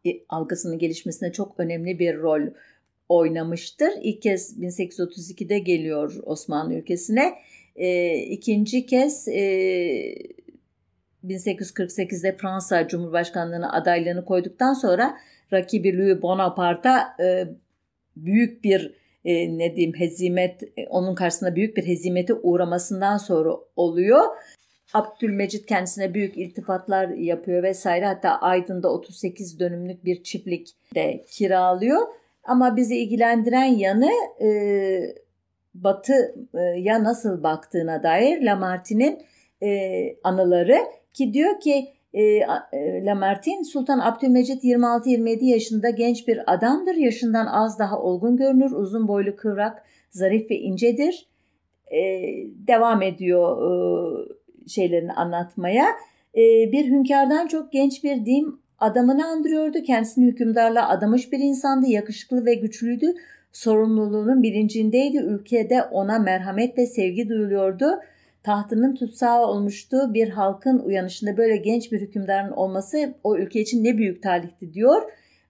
[0.06, 2.42] e, e algısının gelişmesine çok önemli bir rol
[3.10, 3.90] oynamıştır.
[4.02, 7.34] İlk kez 1832'de geliyor Osmanlı ülkesine.
[7.76, 9.42] E, ikinci kez e,
[11.26, 15.18] 1848'de Fransa Cumhurbaşkanlığına adaylığını koyduktan sonra
[15.54, 17.48] rakibi Louis Bonaparte'a e,
[18.16, 18.94] büyük bir
[19.26, 24.24] e, ne diyeyim hezimet e, onun karşısında büyük bir hezimete uğramasından sonra oluyor.
[24.94, 28.06] Abdülmecit kendisine büyük iltifatlar yapıyor vesaire.
[28.06, 32.08] Hatta Aydın'da 38 dönümlük bir çiftlik de kiralıyor.
[32.44, 34.50] Ama bizi ilgilendiren yanı e,
[35.74, 39.22] batıya nasıl baktığına dair Lamartine'in
[39.64, 39.70] e,
[40.24, 40.78] anıları
[41.14, 46.96] ki diyor ki e, e, Lamartine Sultan Abdülmecit 26-27 yaşında genç bir adamdır.
[46.96, 48.72] Yaşından az daha olgun görünür.
[48.72, 51.28] Uzun boylu kıvrak, zarif ve incedir.
[51.92, 52.00] E,
[52.68, 54.39] devam ediyor e,
[54.70, 55.86] şeylerini anlatmaya.
[56.36, 59.84] E, bir hünkârdan çok genç bir din adamını andırıyordu.
[59.84, 61.88] Kendisini hükümdarla adamış bir insandı.
[61.88, 63.14] Yakışıklı ve güçlüydü.
[63.52, 65.18] Sorumluluğunun bilincindeydi.
[65.18, 68.00] Ülkede ona merhamet ve sevgi duyuluyordu
[68.44, 70.14] tahtının tutsağı olmuştu.
[70.14, 75.02] Bir halkın uyanışında böyle genç bir hükümdarın olması o ülke için ne büyük talihti diyor.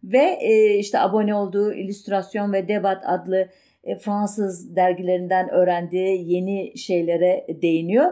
[0.03, 3.49] Ve e, işte abone olduğu İllüstrasyon ve Debat adlı
[3.84, 8.12] e, Fransız dergilerinden öğrendiği yeni şeylere değiniyor.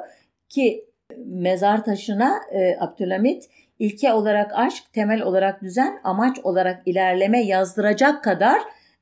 [0.50, 0.86] Ki
[1.26, 8.58] mezar taşına e, Abdülhamit ilke olarak aşk, temel olarak düzen, amaç olarak ilerleme yazdıracak kadar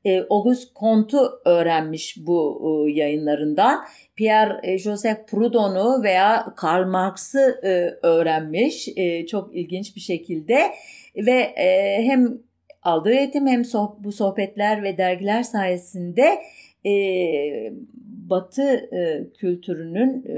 [0.05, 3.85] e, Auguste Comte'u öğrenmiş bu e, yayınlarından.
[4.15, 10.59] Pierre e, Joseph Proudhon'u veya Karl Marx'ı e, öğrenmiş e, çok ilginç bir şekilde
[11.15, 12.37] ve e, hem
[12.83, 16.41] aldığı eğitim hem soh bu sohbetler ve dergiler sayesinde
[16.85, 16.93] e,
[18.29, 20.35] Batı e, kültürünün e,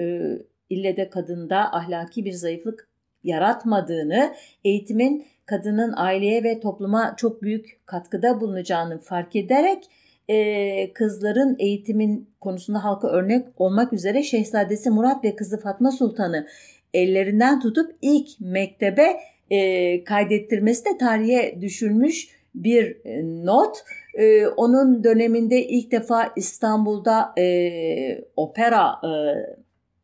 [0.69, 2.89] ille de kadında ahlaki bir zayıflık
[3.23, 9.84] yaratmadığını, eğitimin kadının aileye ve topluma çok büyük katkıda bulunacağını fark ederek
[10.30, 16.47] e, kızların eğitimin konusunda halka örnek olmak üzere Şehzadesi Murat ve kızı Fatma Sultan'ı
[16.93, 23.77] ellerinden tutup ilk mektebe e, kaydettirmesi de tarihe düşülmüş bir e, not.
[24.13, 28.23] E, onun döneminde ilk defa İstanbul'da e,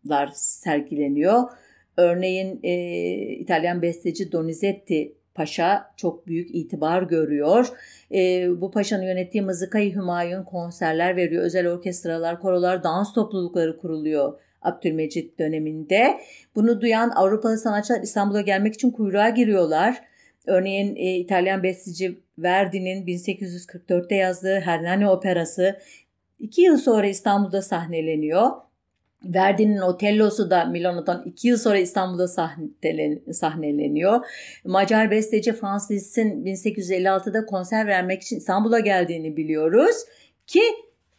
[0.06, 1.44] operalar sergileniyor.
[1.98, 2.74] Örneğin e,
[3.40, 7.68] İtalyan besteci Donizetti Paşa çok büyük itibar görüyor.
[8.12, 11.44] E, bu paşanın yönettiği Mızıkayı Hümayun konserler veriyor.
[11.44, 14.40] Özel orkestralar, korolar, dans toplulukları kuruluyor.
[14.62, 16.20] Abdülmecit döneminde.
[16.56, 20.02] Bunu duyan Avrupalı sanatçılar İstanbul'a gelmek için kuyruğa giriyorlar.
[20.48, 25.80] Örneğin e, İtalyan besteci Verdi'nin 1844'te yazdığı Hernani Operası
[26.40, 28.50] iki yıl sonra İstanbul'da sahneleniyor.
[29.24, 32.28] Verdi'nin Otello'su da Milano'dan iki yıl sonra İstanbul'da
[33.34, 34.26] sahneleniyor.
[34.66, 39.96] Macar besteci Franz Liszt'in 1856'da konser vermek için İstanbul'a geldiğini biliyoruz.
[40.48, 40.62] Ki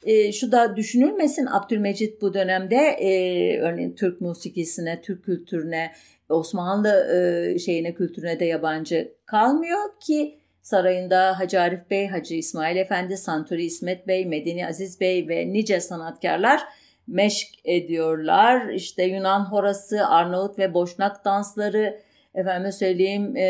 [0.04, 5.92] e, şu da düşünülmesin Abdülmecit bu dönemde e, örneğin Türk musikisine, Türk kültürüne,
[6.28, 13.16] Osmanlı e, şeyine kültürüne de yabancı kalmıyor ki sarayında Hacı Arif Bey, Hacı İsmail Efendi,
[13.16, 16.60] Santuri İsmet Bey, Medeni Aziz Bey ve nice sanatkarlar
[17.06, 18.68] meşk ediyorlar.
[18.68, 22.00] İşte Yunan horası, Arnavut ve Boşnak dansları,
[22.34, 23.44] efendim söyleyeyim e,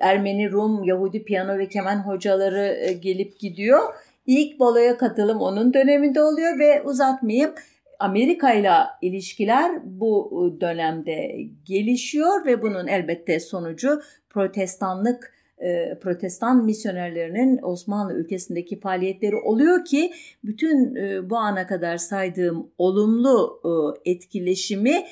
[0.00, 3.94] Ermeni, Rum, Yahudi piyano ve keman hocaları e, gelip gidiyor.
[4.26, 7.54] İlk baloya katılım onun döneminde oluyor ve uzatmayayım
[7.98, 8.72] Amerika ile
[9.02, 19.36] ilişkiler bu dönemde gelişiyor ve bunun elbette sonucu protestanlık e, protestan misyonerlerinin Osmanlı ülkesindeki faaliyetleri
[19.36, 20.12] oluyor ki
[20.44, 25.04] bütün e, bu ana kadar saydığım olumlu e, etkileşimi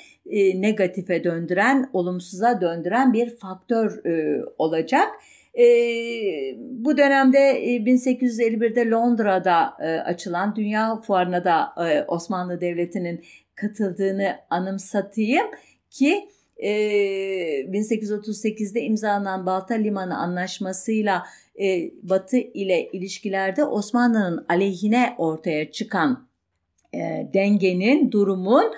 [0.54, 4.02] negatife döndüren, olumsuza döndüren bir faktör
[4.58, 5.08] olacak.
[6.58, 11.74] Bu dönemde e, 1851'de Londra'da açılan Dünya Fuarı'na da
[12.08, 13.24] Osmanlı Devleti'nin
[13.54, 15.46] katıldığını anımsatayım
[15.90, 16.28] ki
[16.62, 21.22] 1838'de ee, imzalanan Balta Limanı Anlaşması'yla
[22.02, 26.28] Batı ile ilişkilerde Osmanlı'nın aleyhine ortaya çıkan
[27.34, 28.72] dengenin, durumun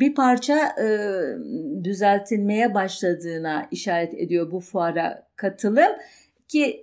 [0.00, 0.76] bir parça
[1.84, 5.92] düzeltilmeye başladığına işaret ediyor bu fuara katılım.
[6.48, 6.82] Ki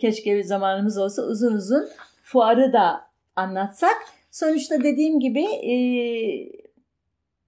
[0.00, 1.88] keşke bir zamanımız olsa uzun uzun
[2.22, 3.00] fuarı da
[3.36, 3.96] anlatsak.
[4.30, 5.44] Sonuçta dediğim gibi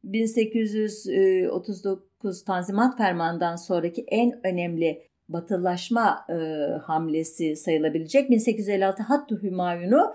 [0.04, 6.34] 1839 Tanzimat Fermanı'ndan sonraki en önemli batılaşma e,
[6.82, 8.30] hamlesi sayılabilecek.
[8.30, 10.14] 1856 Hattı Hümayun'u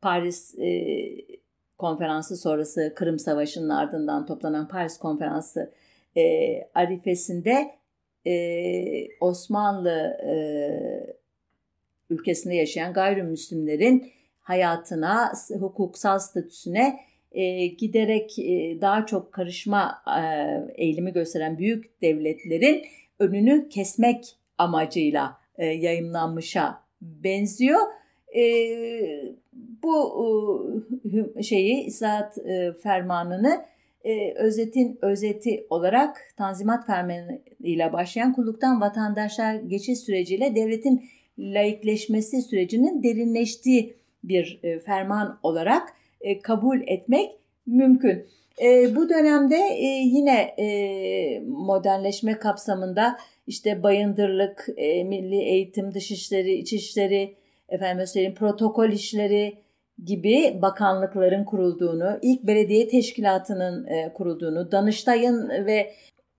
[0.00, 0.94] Paris e,
[1.78, 5.72] konferansı sonrası Kırım Savaşı'nın ardından toplanan Paris konferansı
[6.16, 6.22] e,
[6.74, 7.70] arifesinde
[8.26, 8.34] e,
[9.20, 10.34] Osmanlı e,
[12.10, 17.00] ülkesinde yaşayan gayrimüslimlerin hayatına, hukuksal statüsüne
[17.34, 20.22] e, giderek e, daha çok karışma e,
[20.84, 22.82] eğilimi gösteren büyük devletlerin
[23.18, 27.80] önünü kesmek amacıyla e, yayımlanmışa benziyor.
[28.36, 28.42] E,
[29.82, 30.82] bu
[31.36, 33.64] e, şeyi İslahat e, Fermanı'nı
[34.04, 41.04] e, özetin özeti olarak Tanzimat Fermanı ile başlayan kulluktan vatandaşlar geçiş süreciyle devletin
[41.38, 45.88] laikleşmesi sürecinin derinleştiği bir e, ferman olarak
[46.22, 47.30] e, kabul etmek
[47.66, 48.26] mümkün.
[48.62, 50.54] E, bu dönemde e, yine
[51.46, 54.68] modernleşme kapsamında işte bayındırlık,
[55.06, 57.36] milli eğitim, dışişleri, içişleri,
[57.68, 59.58] efendim söyleyeyim protokol işleri
[60.04, 65.92] gibi bakanlıkların kurulduğunu, ilk belediye teşkilatının kurulduğunu, Danıştay'ın ve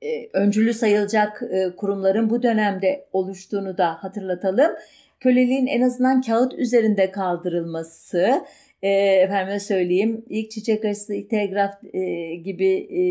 [0.03, 1.43] e, öncülü sayılacak
[1.77, 4.71] kurumların bu dönemde oluştuğunu da hatırlatalım.
[5.19, 8.41] Köleliğin en azından kağıt üzerinde kaldırılması,
[8.83, 13.03] e, efendime söyleyeyim ilk çiçek arısı, ilk telgraf e, gibi e,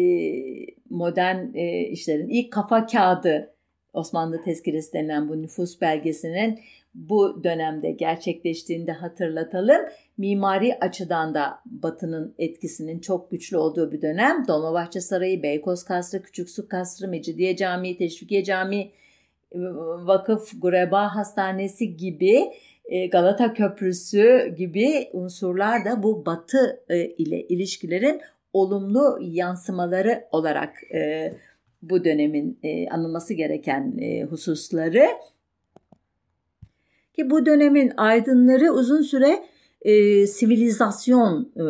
[0.90, 3.54] modern e, işlerin ilk kafa kağıdı
[3.92, 6.60] Osmanlı tezkiresi denilen bu nüfus belgesinin
[6.94, 9.80] bu dönemde gerçekleştiğinde hatırlatalım.
[10.18, 14.44] Mimari açıdan da Batı'nın etkisinin çok güçlü olduğu bir dönem.
[14.48, 18.92] Dolmabahçe Sarayı, Beykoz Kasrı, Küçüksü Kasrı, Mecidiye Camii, Teşvikiye Camii,
[20.06, 22.52] Vakıf Gureba Hastanesi gibi
[23.12, 28.20] Galata Köprüsü gibi unsurlar da bu Batı e, ile ilişkilerin
[28.52, 31.32] olumlu yansımaları olarak e,
[31.82, 32.58] bu dönemin
[32.90, 33.94] anılması gereken
[34.30, 35.06] hususları.
[37.16, 39.44] Ki bu dönemin aydınları uzun süre
[39.82, 41.64] e, sivilizasyon e,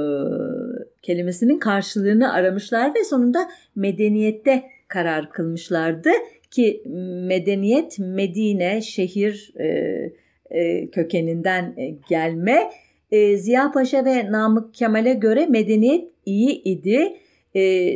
[1.02, 6.10] kelimesinin karşılığını aramışlar ve sonunda medeniyette karar kılmışlardı
[6.50, 6.82] ki
[7.26, 10.12] medeniyet Medine şehir e,
[10.52, 12.70] e, kökeninden e, gelme.
[13.10, 17.16] E, Ziya Paşa ve Namık Kemal'e göre medeniyet iyi idi.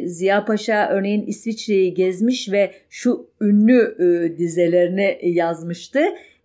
[0.04, 3.96] Ziya Paşa örneğin İsviçre'yi gezmiş ve şu ünlü
[4.38, 6.00] dizelerini yazmıştı.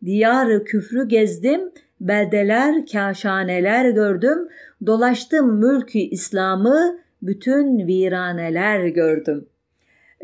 [0.06, 1.62] Diyarı küfrü gezdim,
[2.02, 4.38] beldeler, kaşaneler gördüm,
[4.86, 9.46] dolaştım mülkü İslam'ı, bütün viraneler gördüm.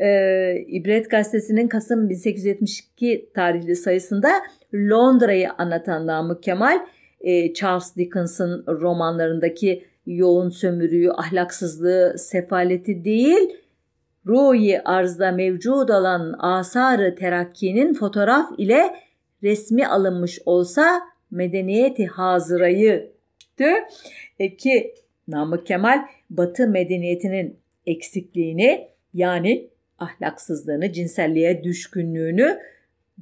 [0.00, 4.28] Ee, İbret Gazetesi'nin Kasım 1872 tarihli sayısında
[4.74, 6.78] Londra'yı anlatan Namık Kemal,
[7.20, 13.56] e, Charles Dickens'ın romanlarındaki yoğun sömürüyü, ahlaksızlığı, sefaleti değil,
[14.26, 18.94] ruhi arzda mevcud olan asarı terakkinin fotoğraf ile
[19.42, 23.12] resmi alınmış olsa medeniyeti hazırayı
[24.38, 24.94] e, ki
[25.28, 25.98] Namık Kemal
[26.30, 27.56] Batı medeniyetinin
[27.86, 32.58] eksikliğini yani ahlaksızlığını, cinselliğe düşkünlüğünü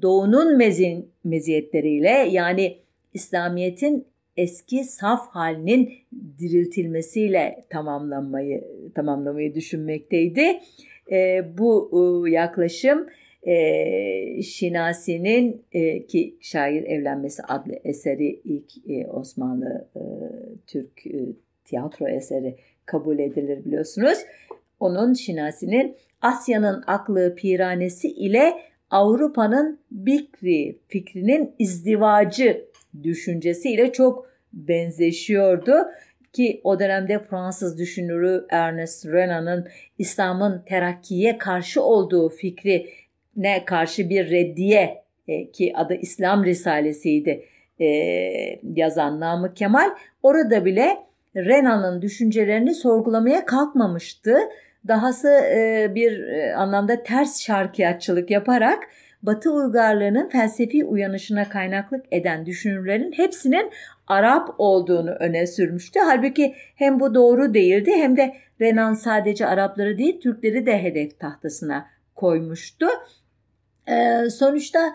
[0.03, 2.79] doğunun mezin, meziyetleriyle yani
[3.15, 5.93] İslamiyet'in eski saf halinin
[6.39, 10.61] diriltilmesiyle tamamlanmayı tamamlamayı düşünmekteydi.
[11.12, 11.91] E, bu
[12.27, 13.07] e, yaklaşım
[13.43, 20.03] e, Şinasi'nin e, ki şair evlenmesi adlı eseri ilk e, Osmanlı e,
[20.67, 21.19] Türk e,
[21.65, 24.19] tiyatro eseri kabul edilir biliyorsunuz.
[24.81, 28.53] Onun Şinasi'nin Asya'nın aklı piranesi ile
[28.91, 32.65] Avrupa'nın Bikri fikrinin izdivacı
[33.03, 35.75] düşüncesiyle çok benzeşiyordu
[36.33, 42.91] ki o dönemde Fransız düşünürü Ernest Renan'ın İslam'ın terakkiye karşı olduğu fikri
[43.37, 47.45] ne karşı bir reddiye e, ki adı İslam Risalesi'ydi
[47.81, 47.87] e,
[48.75, 49.91] yazan Namık Kemal
[50.23, 50.97] orada bile
[51.37, 54.39] Renan'ın düşüncelerini sorgulamaya kalkmamıştı.
[54.88, 58.85] Dahası e, bir e, anlamda ters şarkiyatçılık yaparak
[59.22, 63.70] Batı uygarlığının felsefi uyanışına kaynaklık eden düşünürlerin hepsinin
[64.07, 66.01] Arap olduğunu öne sürmüştü.
[66.05, 71.87] Halbuki hem bu doğru değildi hem de Renan sadece Arapları değil Türkleri de hedef tahtasına
[72.14, 72.87] koymuştu.
[73.89, 74.93] E, sonuçta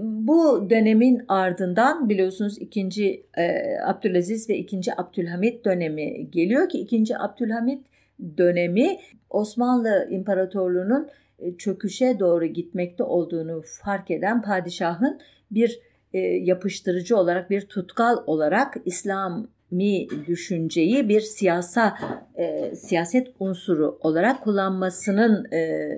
[0.00, 7.89] bu dönemin ardından biliyorsunuz ikinci e, Abdülaziz ve ikinci Abdülhamit dönemi geliyor ki ikinci Abdülhamit
[8.38, 8.98] dönemi
[9.30, 11.08] Osmanlı İmparatorluğu'nun
[11.38, 15.80] e, çöküşe doğru gitmekte olduğunu fark eden padişahın bir
[16.12, 21.98] e, yapıştırıcı olarak bir tutkal olarak İslam İslami düşünceyi bir siyasa
[22.34, 25.88] e, siyaset unsuru olarak kullanmasının e,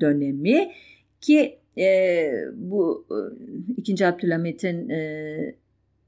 [0.00, 0.72] dönemi
[1.20, 4.06] ki e, bu e, 2.
[4.06, 5.54] Abdülhamit'in e,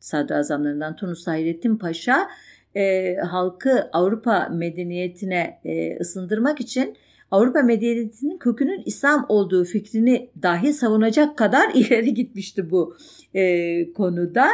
[0.00, 2.28] sadrazamlarından Tunus Hayrettin Paşa
[2.76, 6.96] e, halkı Avrupa medeniyetine e, ısındırmak için
[7.30, 12.96] Avrupa medeniyetinin kökünün İslam olduğu fikrini dahi savunacak kadar ileri gitmişti bu
[13.34, 14.48] e, konuda.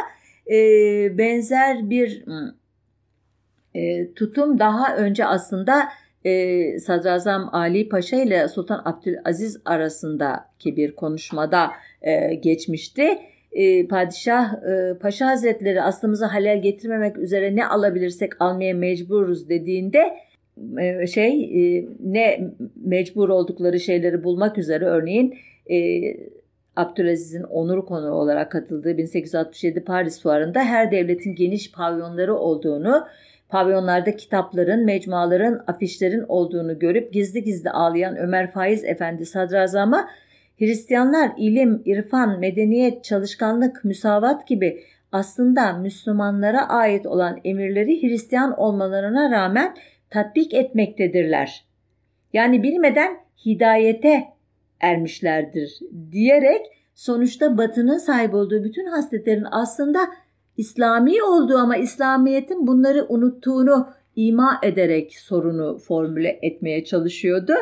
[0.51, 0.57] E,
[1.17, 2.23] benzer bir
[3.75, 5.89] e, tutum daha önce aslında
[6.25, 13.19] e, Sadrazam Ali Paşa ile Sultan Abdülaziz arasındaki bir konuşmada e, geçmişti.
[13.51, 20.17] E, Padişah e, Paşa Hazretleri aslımızı halel getirmemek üzere ne alabilirsek almaya mecburuz dediğinde
[20.79, 21.51] e, şey
[21.99, 22.49] ne
[22.85, 25.35] mecbur oldukları şeyleri bulmak üzere örneğin
[26.77, 33.07] Abdülaziz'in onur konu olarak katıldığı 1867 Paris Fuarı'nda her devletin geniş pavyonları olduğunu,
[33.49, 40.09] pavyonlarda kitapların, mecmuaların, afişlerin olduğunu görüp gizli gizli ağlayan Ömer Faiz Efendi sadrazama
[40.59, 49.75] Hristiyanlar ilim, irfan, medeniyet, çalışkanlık, müsavat gibi aslında Müslümanlara ait olan emirleri Hristiyan olmalarına rağmen
[50.09, 51.65] tatbik etmektedirler.
[52.33, 54.23] Yani bilmeden hidayete
[54.79, 55.79] ermişlerdir
[56.11, 56.61] diyerek
[56.95, 59.99] sonuçta batının sahip olduğu bütün hasletlerin aslında
[60.57, 67.53] İslami olduğu ama İslamiyet'in bunları unuttuğunu ima ederek sorunu formüle etmeye çalışıyordu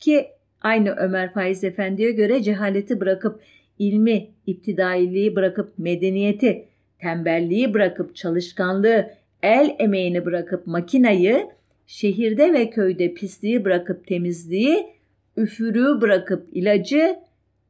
[0.00, 0.26] ki
[0.62, 3.40] aynı Ömer Faiz Efendi'ye göre cehaleti bırakıp
[3.78, 6.64] ilmi, iptidailiği bırakıp medeniyeti,
[6.98, 9.10] tembelliği bırakıp çalışkanlığı,
[9.42, 11.46] el emeğini bırakıp makinayı,
[11.86, 14.86] şehirde ve köyde pisliği bırakıp temizliği,
[15.36, 17.16] üfürüğü bırakıp ilacı,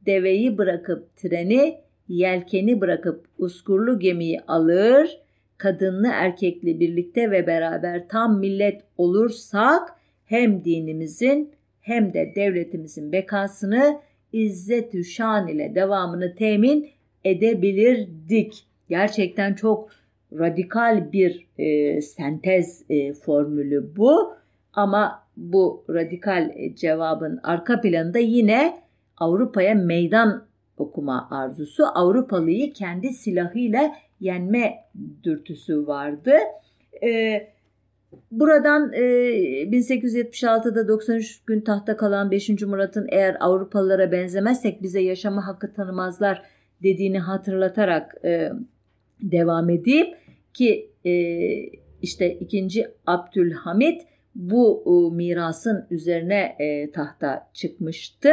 [0.05, 1.77] deveyi bırakıp treni,
[2.07, 5.19] yelkeni bırakıp uskurlu gemiyi alır,
[5.57, 11.51] kadınlı erkekli birlikte ve beraber tam millet olursak hem dinimizin
[11.89, 13.99] hem de devletimizin bekasını
[14.33, 16.89] izzet şan ile devamını temin
[17.23, 18.65] edebilirdik.
[18.89, 19.89] Gerçekten çok
[20.33, 24.33] radikal bir e, sentez e, formülü bu
[24.73, 28.81] ama bu radikal e, cevabın arka planında yine
[29.17, 34.75] Avrupa'ya meydan okuma arzusu, Avrupalıyı kendi silahıyla yenme
[35.23, 36.33] dürtüsü vardı.
[37.03, 37.41] E,
[38.31, 39.01] buradan e,
[39.63, 42.49] 1876'da 93 gün tahta kalan 5.
[42.49, 46.41] Murat'ın eğer Avrupalılara benzemezsek bize yaşama hakkı tanımazlar
[46.83, 48.51] dediğini hatırlatarak e,
[49.21, 50.07] devam edeyim
[50.53, 51.13] ki e,
[52.01, 52.87] işte 2.
[53.05, 54.01] Abdülhamit
[54.35, 58.29] bu e, mirasın üzerine e, tahta çıkmıştı.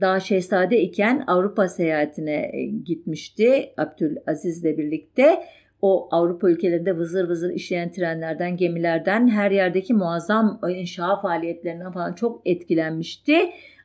[0.00, 5.44] Daha şehzade iken Avrupa seyahatine e, gitmişti Abdülaziz'le birlikte.
[5.86, 12.40] O Avrupa ülkelerinde vızır vızır işleyen trenlerden, gemilerden, her yerdeki muazzam inşa faaliyetlerinden falan çok
[12.44, 13.34] etkilenmişti.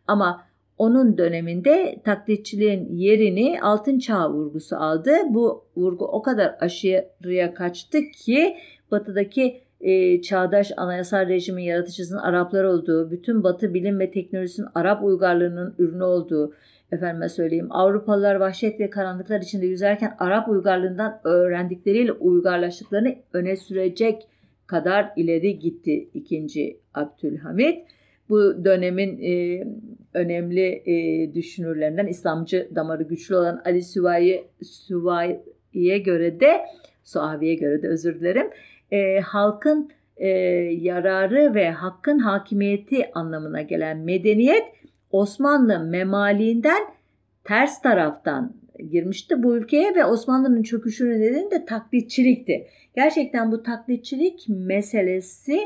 [0.08, 0.44] Ama
[0.78, 5.12] onun döneminde taklitçiliğin yerini altın çağ vurgusu aldı.
[5.30, 8.58] Bu vurgu o kadar aşırıya kaçtı ki
[8.92, 15.76] batıdaki e, çağdaş anayasal rejimin yaratıcısının Araplar olduğu, bütün batı bilim ve teknolojisinin Arap uygarlığının
[15.80, 16.54] ürünü olduğu,
[16.92, 24.28] efendime söyleyeyim Avrupalılar vahşet ve karanlıklar içinde yüzerken Arap uygarlığından öğrendikleriyle uygarlaştıklarını öne sürecek
[24.68, 27.82] kadar ileri gitti ikinci Abdülhamit.
[28.30, 29.64] Bu dönemin e,
[30.14, 36.62] önemli e, düşünürlerinden İslamcı damarı güçlü olan Ali Süvayi Süvayi'ye göre de
[37.04, 38.50] Suavi'ye göre de özür dilerim
[38.92, 40.28] e, halkın e,
[40.80, 44.64] yararı ve hakkın hakimiyeti anlamına gelen medeniyet
[45.12, 46.84] Osmanlı memaliğinden
[47.44, 48.54] ters taraftan
[48.92, 52.68] girmişti bu ülkeye ve Osmanlı'nın çöküşünün nedeni de taklitçilikti.
[52.96, 55.60] Gerçekten bu taklitçilik meselesi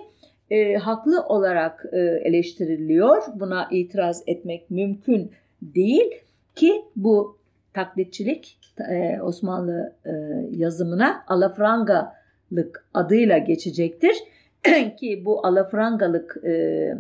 [0.49, 3.23] e, haklı olarak e, eleştiriliyor.
[3.35, 5.31] Buna itiraz etmek mümkün
[5.61, 6.11] değil
[6.55, 7.37] ki bu
[7.73, 8.59] taklitçilik
[8.91, 10.11] e, Osmanlı e,
[10.51, 14.15] yazımına alafranga alafrangalık adıyla geçecektir.
[14.99, 16.93] Ki bu alafrangalık e,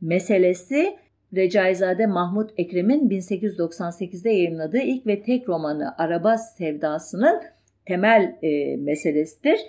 [0.00, 0.96] meselesi
[1.36, 7.42] Recaizade Mahmut Ekrem'in 1898'de yayınladığı ilk ve tek romanı Araba Sevdası'nın
[7.86, 9.60] temel e, meselesidir.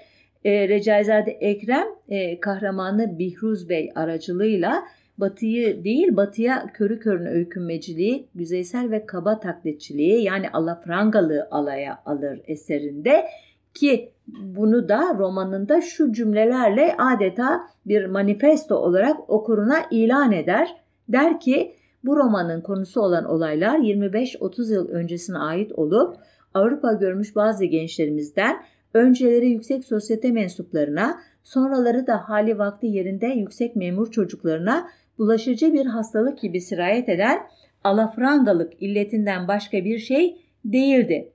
[0.45, 4.83] E, Recaizade Ekrem e, kahramanı Bihruz Bey aracılığıyla
[5.17, 13.25] Batı'yı değil Batı'ya körü körüne öykünmeciliği, güzeysel ve kaba taklitçiliği yani alafrangalığı alaya alır eserinde
[13.73, 20.82] ki bunu da romanında şu cümlelerle adeta bir manifesto olarak okuruna ilan eder.
[21.09, 26.17] Der ki bu romanın konusu olan olaylar 25-30 yıl öncesine ait olup
[26.53, 34.11] Avrupa görmüş bazı gençlerimizden önceleri yüksek sosyete mensuplarına, sonraları da hali vakti yerinde yüksek memur
[34.11, 37.39] çocuklarına bulaşıcı bir hastalık gibi sirayet eden
[37.83, 41.29] alafrangalık illetinden başka bir şey değildi.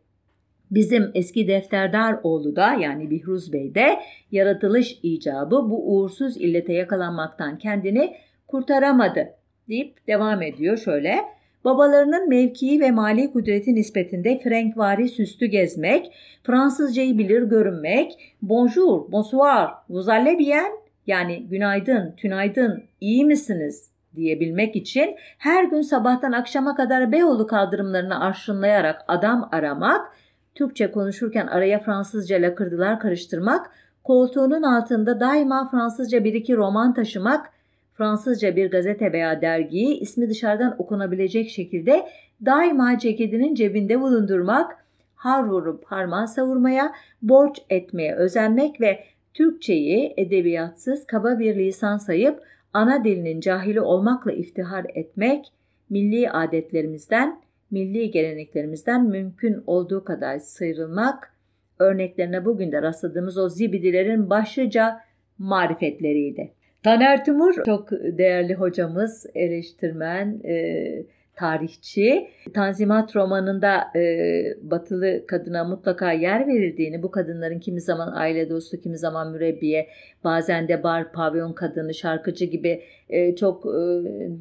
[0.70, 3.98] Bizim eski defterdar oğlu da yani Bihruz Bey de
[4.32, 8.16] yaratılış icabı bu uğursuz illete yakalanmaktan kendini
[8.46, 9.28] kurtaramadı
[9.68, 11.24] deyip devam ediyor şöyle.
[11.64, 16.12] Babalarının mevkii ve mali kudreti nispetinde Frankvari süslü gezmek,
[16.42, 20.72] Fransızcayı bilir görünmek, bonjour, bonsoir, vous allez bien
[21.06, 29.04] yani günaydın, tünaydın, iyi misiniz diyebilmek için her gün sabahtan akşama kadar Beyoğlu kaldırımlarını arşınlayarak
[29.08, 30.12] adam aramak,
[30.54, 33.70] Türkçe konuşurken araya Fransızca lakırdılar karıştırmak,
[34.04, 37.50] koltuğunun altında daima Fransızca bir iki roman taşımak,
[37.98, 42.08] Fransızca bir gazete veya dergiyi ismi dışarıdan okunabilecek şekilde
[42.44, 44.84] daima ceketinin cebinde bulundurmak,
[45.14, 46.92] har vurup harman savurmaya,
[47.22, 52.42] borç etmeye özenmek ve Türkçeyi edebiyatsız kaba bir lisan sayıp
[52.72, 55.46] ana dilinin cahili olmakla iftihar etmek,
[55.90, 57.40] milli adetlerimizden,
[57.70, 61.32] milli geleneklerimizden mümkün olduğu kadar sıyrılmak,
[61.78, 65.00] örneklerine bugün de rastladığımız o zibidilerin başlıca
[65.38, 66.57] marifetleriydi.
[66.82, 71.02] Taner Timur çok değerli hocamız, eleştirmen, e,
[71.36, 72.28] tarihçi.
[72.54, 78.98] Tanzimat romanında e, batılı kadına mutlaka yer verildiğini, bu kadınların kimi zaman aile dostu, kimi
[78.98, 79.88] zaman mürebbiye,
[80.24, 83.80] bazen de bar, pavyon kadını, şarkıcı gibi e, çok e,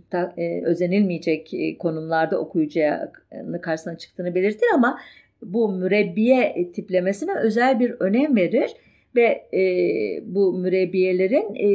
[0.09, 3.11] ta, e, özenilmeyecek konumlarda okuyucuya
[3.61, 4.99] karşısına çıktığını belirtir ama
[5.41, 8.71] bu mürebbiye tiplemesine özel bir önem verir
[9.17, 9.63] ve e,
[10.25, 11.69] bu mürebbiyelerin e,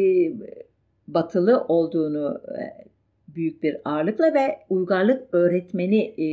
[1.09, 2.63] batılı olduğunu e,
[3.35, 6.27] büyük bir ağırlıkla ve uygarlık öğretmeni e,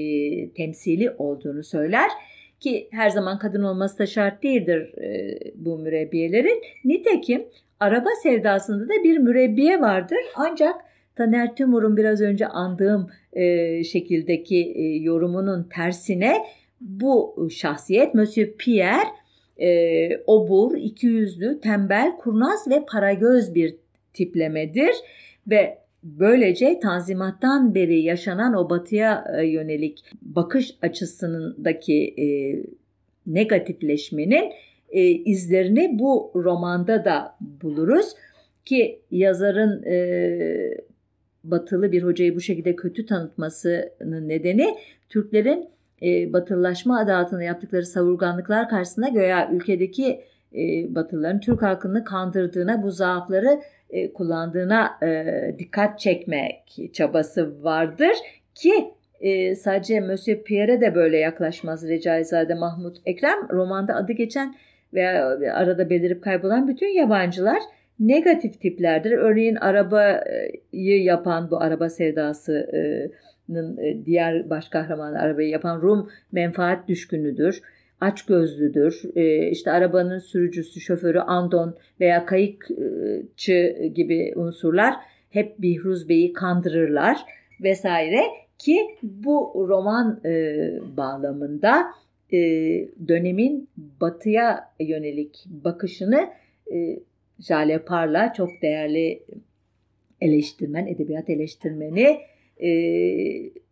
[0.49, 2.09] temsili olduğunu söyler
[2.59, 6.61] ki her zaman kadın olması da şart değildir e, bu mürebbiyelerin.
[6.85, 7.45] Nitekim
[7.79, 10.75] araba sevdasında da bir mürebbiye vardır ancak
[11.15, 16.37] Taner Timur'un biraz önce andığım e, şekildeki e, yorumunun tersine
[16.81, 19.18] bu şahsiyet Monsieur Pierre
[19.61, 23.75] e, obur, ikiyüzlü, tembel, kurnaz ve paragöz bir
[24.13, 24.95] tiplemedir.
[25.47, 32.27] Ve Böylece Tanzimat'tan beri yaşanan o batıya e, yönelik bakış açısındaki e,
[33.27, 34.51] negatifleşmenin
[34.89, 38.15] e, izlerini bu romanda da buluruz.
[38.65, 39.97] Ki yazarın e,
[41.43, 44.77] batılı bir hocayı bu şekilde kötü tanıtmasının nedeni
[45.09, 45.69] Türklerin
[46.03, 50.21] e, batılılaşma adı altında yaptıkları savurganlıklar karşısında göya ülkedeki
[50.55, 58.13] e, Batılıların Türk halkını kandırdığına, bu zaafları e, kullandığına e, dikkat çekmek çabası vardır
[58.55, 58.73] ki
[59.19, 63.49] e, sadece Monsieur Pierre'e de böyle yaklaşmaz Recaizade Mahmut Ekrem.
[63.49, 64.55] Romanda adı geçen
[64.93, 67.59] veya arada belirip kaybolan bütün yabancılar
[67.99, 69.11] negatif tiplerdir.
[69.11, 73.11] Örneğin arabayı yapan bu araba sevdasının e,
[74.05, 77.61] diğer baş kahramanı arabayı yapan Rum menfaat düşkünüdür
[78.01, 79.01] aç gözlüdür.
[79.15, 84.95] E, işte arabanın sürücüsü, şoförü Andon veya kayıkçı gibi unsurlar
[85.29, 87.17] hep Bihruz Bey'i kandırırlar
[87.61, 88.21] vesaire
[88.57, 91.85] ki bu roman e, bağlamında
[92.33, 92.37] e,
[93.07, 96.29] dönemin batıya yönelik bakışını
[96.73, 96.99] e,
[97.39, 99.23] Jale Parla çok değerli
[100.21, 102.17] eleştirmen, edebiyat eleştirmeni
[102.63, 102.69] e,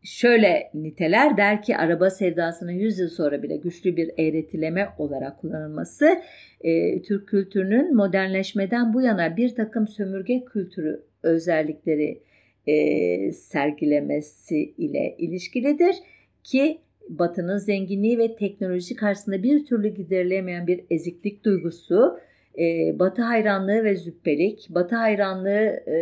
[0.03, 6.21] şöyle niteler der ki araba sevdasının 100 yıl sonra bile güçlü bir eğretileme olarak kullanılması
[6.61, 12.21] e, Türk kültürünün modernleşmeden bu yana bir takım sömürge kültürü özellikleri
[12.67, 15.95] e, sergilemesi ile ilişkilidir
[16.43, 16.77] ki
[17.09, 22.19] Batı'nın zenginliği ve teknoloji karşısında bir türlü giderilemeyen bir eziklik duygusu,
[22.59, 25.97] e, Batı hayranlığı ve züppelik, Batı hayranlığı e,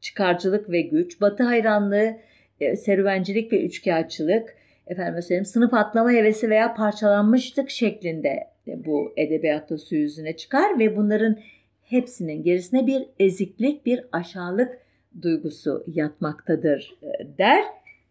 [0.00, 2.16] çıkarcılık ve güç, Batı hayranlığı,
[2.60, 9.96] e, serüvencilik ve üçkağıtçılık, efendim söyleyeyim sınıf atlama hevesi veya parçalanmışlık şeklinde bu edebiyatta su
[9.96, 11.38] yüzüne çıkar ve bunların
[11.82, 14.78] hepsinin gerisine bir eziklik, bir aşağılık
[15.22, 17.64] duygusu yatmaktadır e, der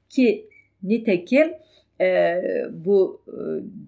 [0.09, 0.49] ki
[0.83, 1.53] nitekim
[2.01, 3.39] e, bu e,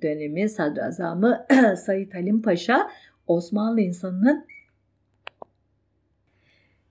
[0.01, 1.45] dönemin sadrazamı
[1.77, 2.89] Sayit Halim Paşa
[3.27, 4.45] Osmanlı insanının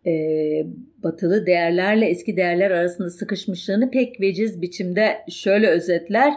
[0.08, 0.12] e,
[1.02, 6.32] batılı değerlerle eski değerler arasında sıkışmışlığını pek veciz biçimde şöyle özetler.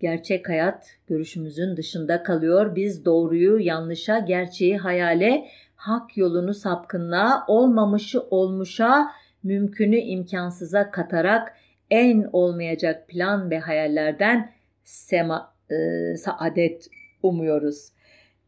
[0.00, 2.76] Gerçek hayat görüşümüzün dışında kalıyor.
[2.76, 9.06] Biz doğruyu yanlışa, gerçeği hayale, hak yolunu sapkınlığa, olmamışı olmuşa,
[9.42, 11.56] mümkünü imkansıza katarak
[11.90, 14.52] en olmayacak plan ve hayallerden
[14.84, 15.76] sema, e,
[16.16, 16.88] saadet
[17.22, 17.88] umuyoruz.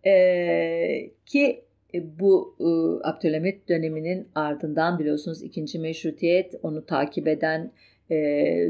[0.07, 1.65] E, ki
[1.95, 2.69] bu e,
[3.09, 7.73] Abdülhamit döneminin ardından biliyorsunuz ikinci meşrutiyet onu takip eden
[8.11, 8.17] e,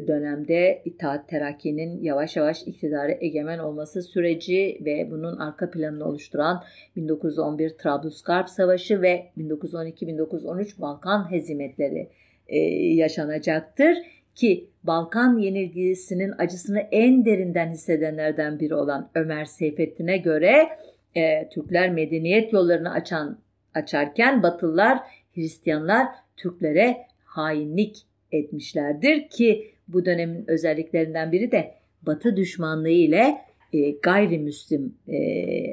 [0.06, 6.64] dönemde İttihat Terakki'nin yavaş yavaş iktidara egemen olması süreci ve bunun arka planını oluşturan
[6.96, 12.08] 1911 Trablusgarp Savaşı ve 1912-1913 Balkan hezimetleri
[12.48, 12.58] e,
[12.94, 13.96] yaşanacaktır
[14.34, 20.68] ki Balkan yenilgisinin acısını en derinden hissedenlerden biri olan Ömer Seyfettin'e göre
[21.16, 23.38] e, Türkler medeniyet yollarını açan
[23.74, 24.98] açarken Batılılar,
[25.34, 26.06] Hristiyanlar
[26.36, 27.96] Türklere hainlik
[28.32, 33.38] etmişlerdir ki bu dönemin özelliklerinden biri de Batı düşmanlığı ile
[33.72, 35.18] e, gayrimüslim e,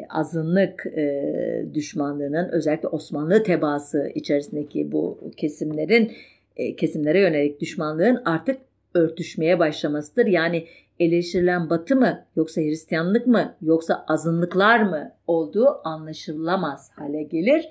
[0.09, 6.11] azınlık e, düşmanlığının özellikle Osmanlı tebaası içerisindeki bu kesimlerin
[6.57, 8.57] e, kesimlere yönelik düşmanlığın artık
[8.93, 10.25] örtüşmeye başlamasıdır.
[10.25, 10.65] Yani
[10.99, 17.69] eleştirilen Batı mı yoksa Hristiyanlık mı yoksa azınlıklar mı olduğu anlaşılamaz hale gelir.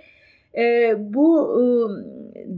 [0.56, 1.64] E, bu e,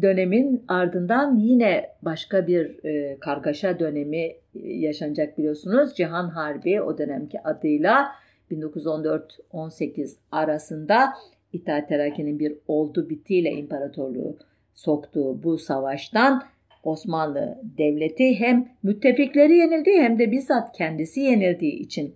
[0.02, 5.94] dönemin ardından yine başka bir e, kargaşa dönemi e, yaşanacak biliyorsunuz.
[5.94, 8.08] Cihan Harbi o dönemki adıyla
[8.50, 11.12] 1914-18 arasında
[11.52, 14.36] İttihat Terakki'nin bir oldu bitiyle imparatorluğu
[14.74, 16.42] soktuğu bu savaştan
[16.86, 22.14] Osmanlı Devleti hem müttefikleri yenildi hem de bizzat kendisi yenildiği için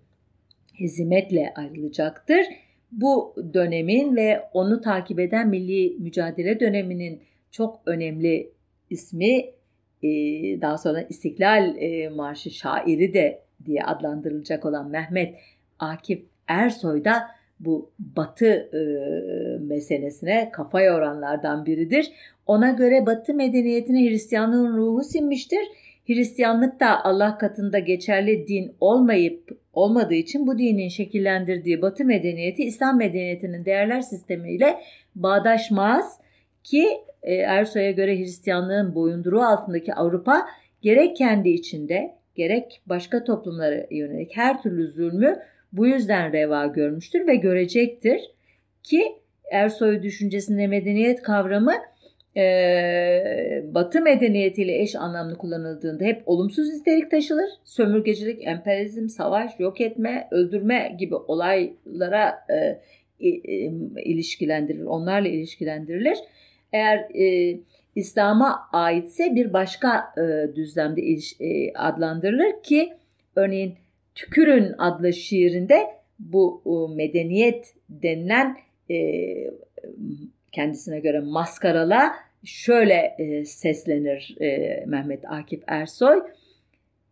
[0.74, 2.46] hezimetle ayrılacaktır.
[2.92, 8.50] Bu dönemin ve onu takip eden milli mücadele döneminin çok önemli
[8.90, 9.44] ismi
[10.02, 10.08] e,
[10.60, 15.34] daha sonra İstiklal e, Marşı şairi de diye adlandırılacak olan Mehmet
[15.78, 17.22] Akif Ersoy da
[17.60, 18.80] bu batı e,
[19.58, 22.12] meselesine kafa yoranlardan biridir.
[22.50, 25.60] Ona göre batı medeniyetine Hristiyanlığın ruhu sinmiştir.
[26.06, 32.98] Hristiyanlık da Allah katında geçerli din olmayıp olmadığı için bu dinin şekillendirdiği batı medeniyeti İslam
[32.98, 34.80] medeniyetinin değerler sistemiyle
[35.14, 36.20] bağdaşmaz
[36.64, 36.86] ki
[37.22, 40.46] e, Ersoy'a göre Hristiyanlığın boyunduruğu altındaki Avrupa
[40.82, 45.38] gerek kendi içinde gerek başka toplumlara yönelik her türlü zulmü
[45.72, 48.20] bu yüzden reva görmüştür ve görecektir
[48.82, 49.02] ki
[49.52, 51.72] Ersoy düşüncesinde medeniyet kavramı
[52.36, 57.50] e, Batı medeniyetiyle eş anlamlı kullanıldığında hep olumsuz nitelik taşılır.
[57.64, 62.56] Sömürgecilik, emperyalizm, savaş, yok etme, öldürme gibi olaylara e,
[63.20, 63.30] e,
[64.04, 66.18] ilişkilendirilir, onlarla ilişkilendirilir.
[66.72, 67.56] Eğer e,
[67.96, 72.92] İslam'a aitse bir başka e, düzlemde iliş, e, adlandırılır ki
[73.36, 73.74] örneğin
[74.14, 75.86] Tükürün adlı şiirinde
[76.18, 78.56] bu e, medeniyet denilen
[78.90, 78.96] e,
[80.52, 82.12] kendisine göre maskarala
[82.44, 86.22] şöyle e, seslenir e, Mehmet Akif Ersoy.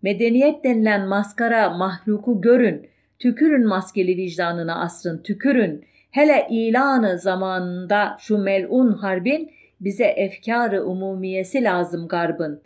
[0.02, 5.84] Medeniyet denilen maskara mahluku görün, tükürün maskeli vicdanına asrın, tükürün.
[6.10, 12.62] Hele ilanı zamanında şu melun harbin bize efkarı umumiyesi lazım garbın.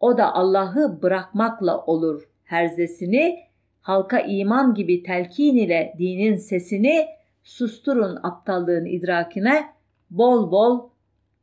[0.00, 3.38] O da Allah'ı bırakmakla olur herzesini,
[3.80, 7.06] halka iman gibi telkin ile dinin sesini
[7.42, 9.75] susturun aptallığın idrakine,
[10.10, 10.88] bol bol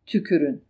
[0.06, 0.62] tükürün.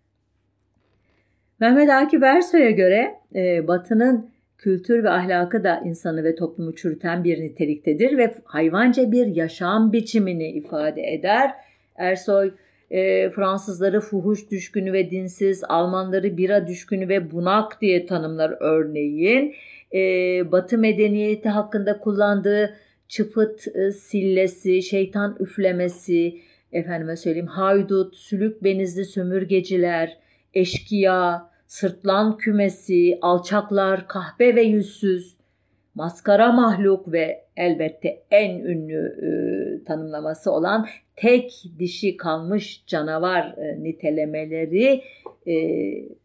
[1.59, 7.41] Mehmet Akif Ersoy'a göre e, Batı'nın kültür ve ahlakı da insanı ve toplumu çürüten bir
[7.41, 11.51] niteliktedir ve hayvanca bir yaşam biçimini ifade eder.
[11.95, 12.51] Ersoy
[12.91, 19.55] e, Fransızları fuhuş düşkünü ve dinsiz, Almanları bira düşkünü ve bunak diye tanımlar örneğin.
[19.93, 19.99] E,
[20.51, 22.75] Batı medeniyeti hakkında kullandığı
[23.07, 26.39] çıfıt e, sillesi, şeytan üflemesi,
[26.73, 30.17] efendime söyleyeyim haydut, sülük benizli sömürgeciler,
[30.53, 35.37] eşkıya, sırtlan kümesi, alçaklar, kahpe ve yüzsüz,
[35.95, 45.03] maskara mahluk ve elbette en ünlü e, tanımlaması olan tek dişi kalmış canavar e, nitelemeleri
[45.47, 45.55] e,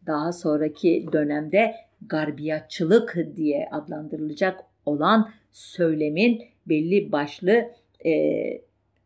[0.07, 7.65] daha sonraki dönemde garbiyatçılık diye adlandırılacak olan söylemin belli başlı
[8.05, 8.11] e,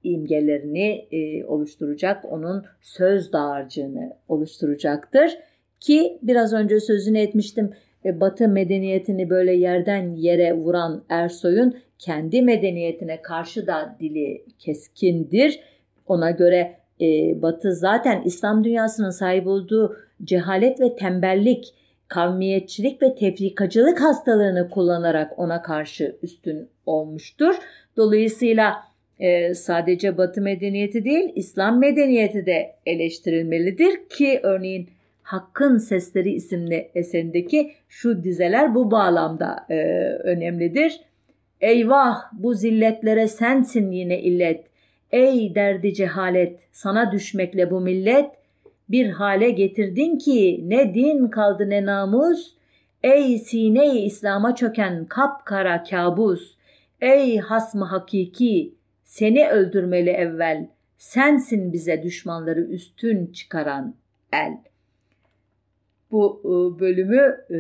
[0.04, 5.38] imgelerini e, oluşturacak, onun söz dağarcığını oluşturacaktır.
[5.80, 7.72] Ki biraz önce sözünü etmiştim,
[8.06, 15.60] e, Batı medeniyetini böyle yerden yere vuran Ersoy'un kendi medeniyetine karşı da dili keskindir.
[16.08, 21.74] Ona göre e, Batı zaten İslam dünyasının sahip olduğu cehalet ve tembellik,
[22.08, 27.56] kavmiyetçilik ve tefrikacılık hastalığını kullanarak ona karşı üstün olmuştur.
[27.98, 34.90] Dolayısıyla e, sadece Batı medeniyeti değil, İslam medeniyeti de eleştirilmelidir ki örneğin
[35.24, 39.76] Hakkın Sesleri isimli eserindeki şu dizeler bu bağlamda e,
[40.24, 41.00] önemlidir.
[41.62, 44.66] Eyvah bu zilletlere sensin yine illet.
[45.12, 48.30] Ey derdi cehalet, sana düşmekle bu millet
[48.90, 52.54] bir hale getirdin ki ne din kaldı ne namus.
[53.04, 56.56] Ey sine İslam'a çöken kapkara kabus.
[57.02, 58.74] Ey hasmı hakiki,
[59.14, 60.68] seni öldürmeli evvel.
[60.98, 63.96] Sensin bize düşmanları üstün çıkaran
[64.34, 64.58] el.
[66.12, 67.58] Bu e, bölümü e,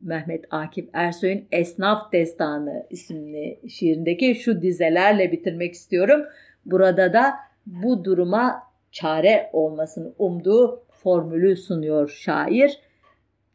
[0.00, 6.24] Mehmet Akif Ersoy'un Esnaf Destanı isimli şiirindeki şu dizelerle bitirmek istiyorum.
[6.66, 7.34] Burada da
[7.66, 12.80] bu duruma çare olmasını umduğu formülü sunuyor şair.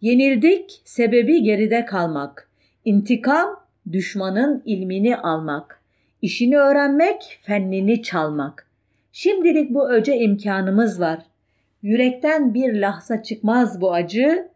[0.01, 2.49] Yenildik, sebebi geride kalmak.
[2.85, 5.78] İntikam, düşmanın ilmini almak.
[6.21, 8.67] İşini öğrenmek, fennini çalmak.
[9.11, 11.19] Şimdilik bu öce imkanımız var.
[11.81, 14.49] Yürekten bir lahza çıkmaz bu acı.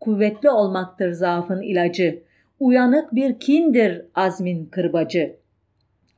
[0.00, 2.22] Kuvvetli olmaktır zaafın ilacı.
[2.60, 5.36] Uyanık bir kindir azmin kırbacı.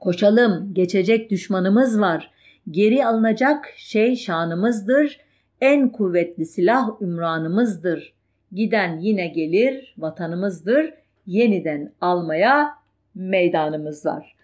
[0.01, 2.31] Koşalım, geçecek düşmanımız var.
[2.71, 5.21] Geri alınacak şey şanımızdır.
[5.61, 8.13] En kuvvetli silah ümranımızdır.
[8.53, 10.95] Giden yine gelir, vatanımızdır.
[11.27, 12.71] Yeniden almaya
[13.15, 14.40] meydanımız var.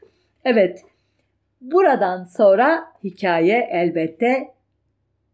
[0.48, 0.84] Evet,
[1.60, 4.48] buradan sonra hikaye elbette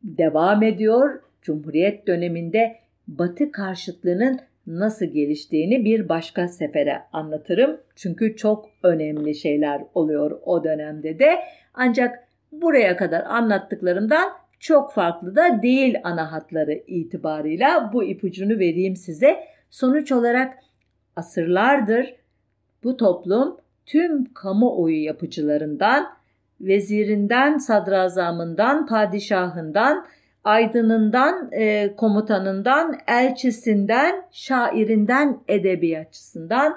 [0.03, 1.21] devam ediyor.
[1.43, 2.77] Cumhuriyet döneminde
[3.09, 7.81] Batı karşıtlığının nasıl geliştiğini bir başka sefere anlatırım.
[7.97, 11.39] Çünkü çok önemli şeyler oluyor o dönemde de.
[11.75, 19.45] Ancak buraya kadar anlattıklarımdan çok farklı da değil ana hatları itibarıyla bu ipucunu vereyim size.
[19.71, 20.59] Sonuç olarak
[21.17, 22.15] asırlardır
[22.85, 26.07] bu toplum tüm kamuoyu yapıcılarından,
[26.61, 30.07] vezirinden, sadrazamından, padişahından,
[30.45, 36.77] aydınından, e, komutanından, elçisinden, şairinden, edebiyatçısından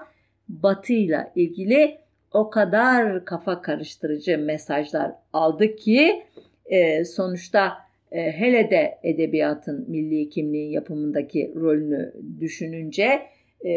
[0.49, 1.97] batıyla ilgili
[2.33, 6.23] o kadar kafa karıştırıcı mesajlar aldı ki
[6.65, 7.73] e, sonuçta
[8.11, 13.21] e, hele de edebiyatın milli kimliğin yapımındaki rolünü düşününce
[13.65, 13.71] e,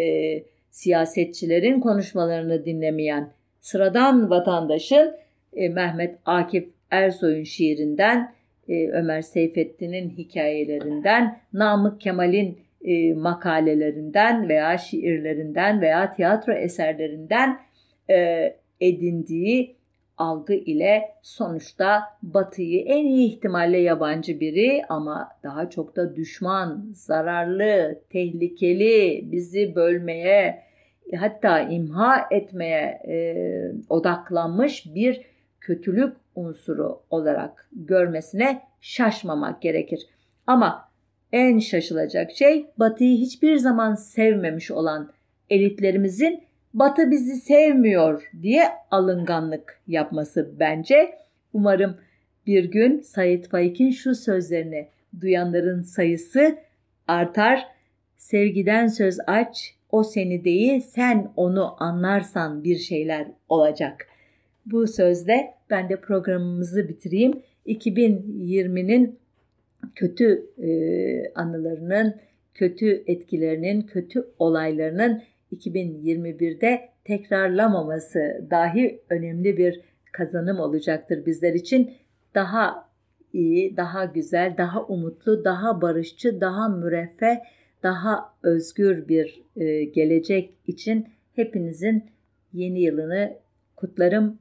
[0.71, 5.15] siyasetçilerin konuşmalarını dinlemeyen sıradan vatandaşın
[5.53, 8.33] e, Mehmet Akif Ersoy'un şiirinden,
[8.69, 17.59] e, Ömer Seyfettin'in hikayelerinden, Namık Kemal'in e, makalelerinden veya şiirlerinden veya tiyatro eserlerinden
[18.11, 19.78] e, edindiği
[20.19, 28.01] algı ile sonuçta Batı'yı en iyi ihtimalle yabancı biri ama daha çok da düşman, zararlı,
[28.11, 30.63] tehlikeli, bizi bölmeye
[31.17, 33.17] hatta imha etmeye e,
[33.89, 35.21] odaklanmış bir
[35.61, 40.07] kötülük unsuru olarak görmesine şaşmamak gerekir.
[40.47, 40.89] Ama
[41.33, 45.13] en şaşılacak şey Batı'yı hiçbir zaman sevmemiş olan
[45.51, 46.48] elitlerimizin
[46.79, 51.15] Batı bizi sevmiyor diye alınganlık yapması bence.
[51.53, 51.97] Umarım
[52.47, 54.89] bir gün Sayit Faik'in şu sözlerini
[55.21, 56.59] duyanların sayısı
[57.09, 57.67] artar.
[58.17, 64.07] Sevgiden söz aç, o seni değil sen onu anlarsan bir şeyler olacak.
[64.67, 67.43] Bu sözle ben de programımızı bitireyim.
[67.67, 69.19] 2020'nin
[69.95, 70.71] kötü e,
[71.35, 72.15] anılarının,
[72.55, 75.23] kötü etkilerinin, kötü olaylarının
[75.53, 79.81] 2021'de tekrarlamaması dahi önemli bir
[80.13, 81.95] kazanım olacaktır bizler için.
[82.35, 82.89] Daha
[83.33, 87.37] iyi, daha güzel, daha umutlu, daha barışçı, daha müreffeh,
[87.83, 92.05] daha özgür bir e, gelecek için hepinizin
[92.53, 93.37] yeni yılını
[93.77, 94.39] kutlarım.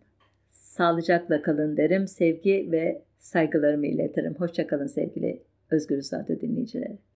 [0.47, 2.07] Sağlıcakla kalın derim.
[2.07, 4.35] Sevgi ve saygılarımı iletirim.
[4.35, 5.41] Hoşçakalın sevgili
[5.71, 6.97] Özgür Radyo dinleyicileri.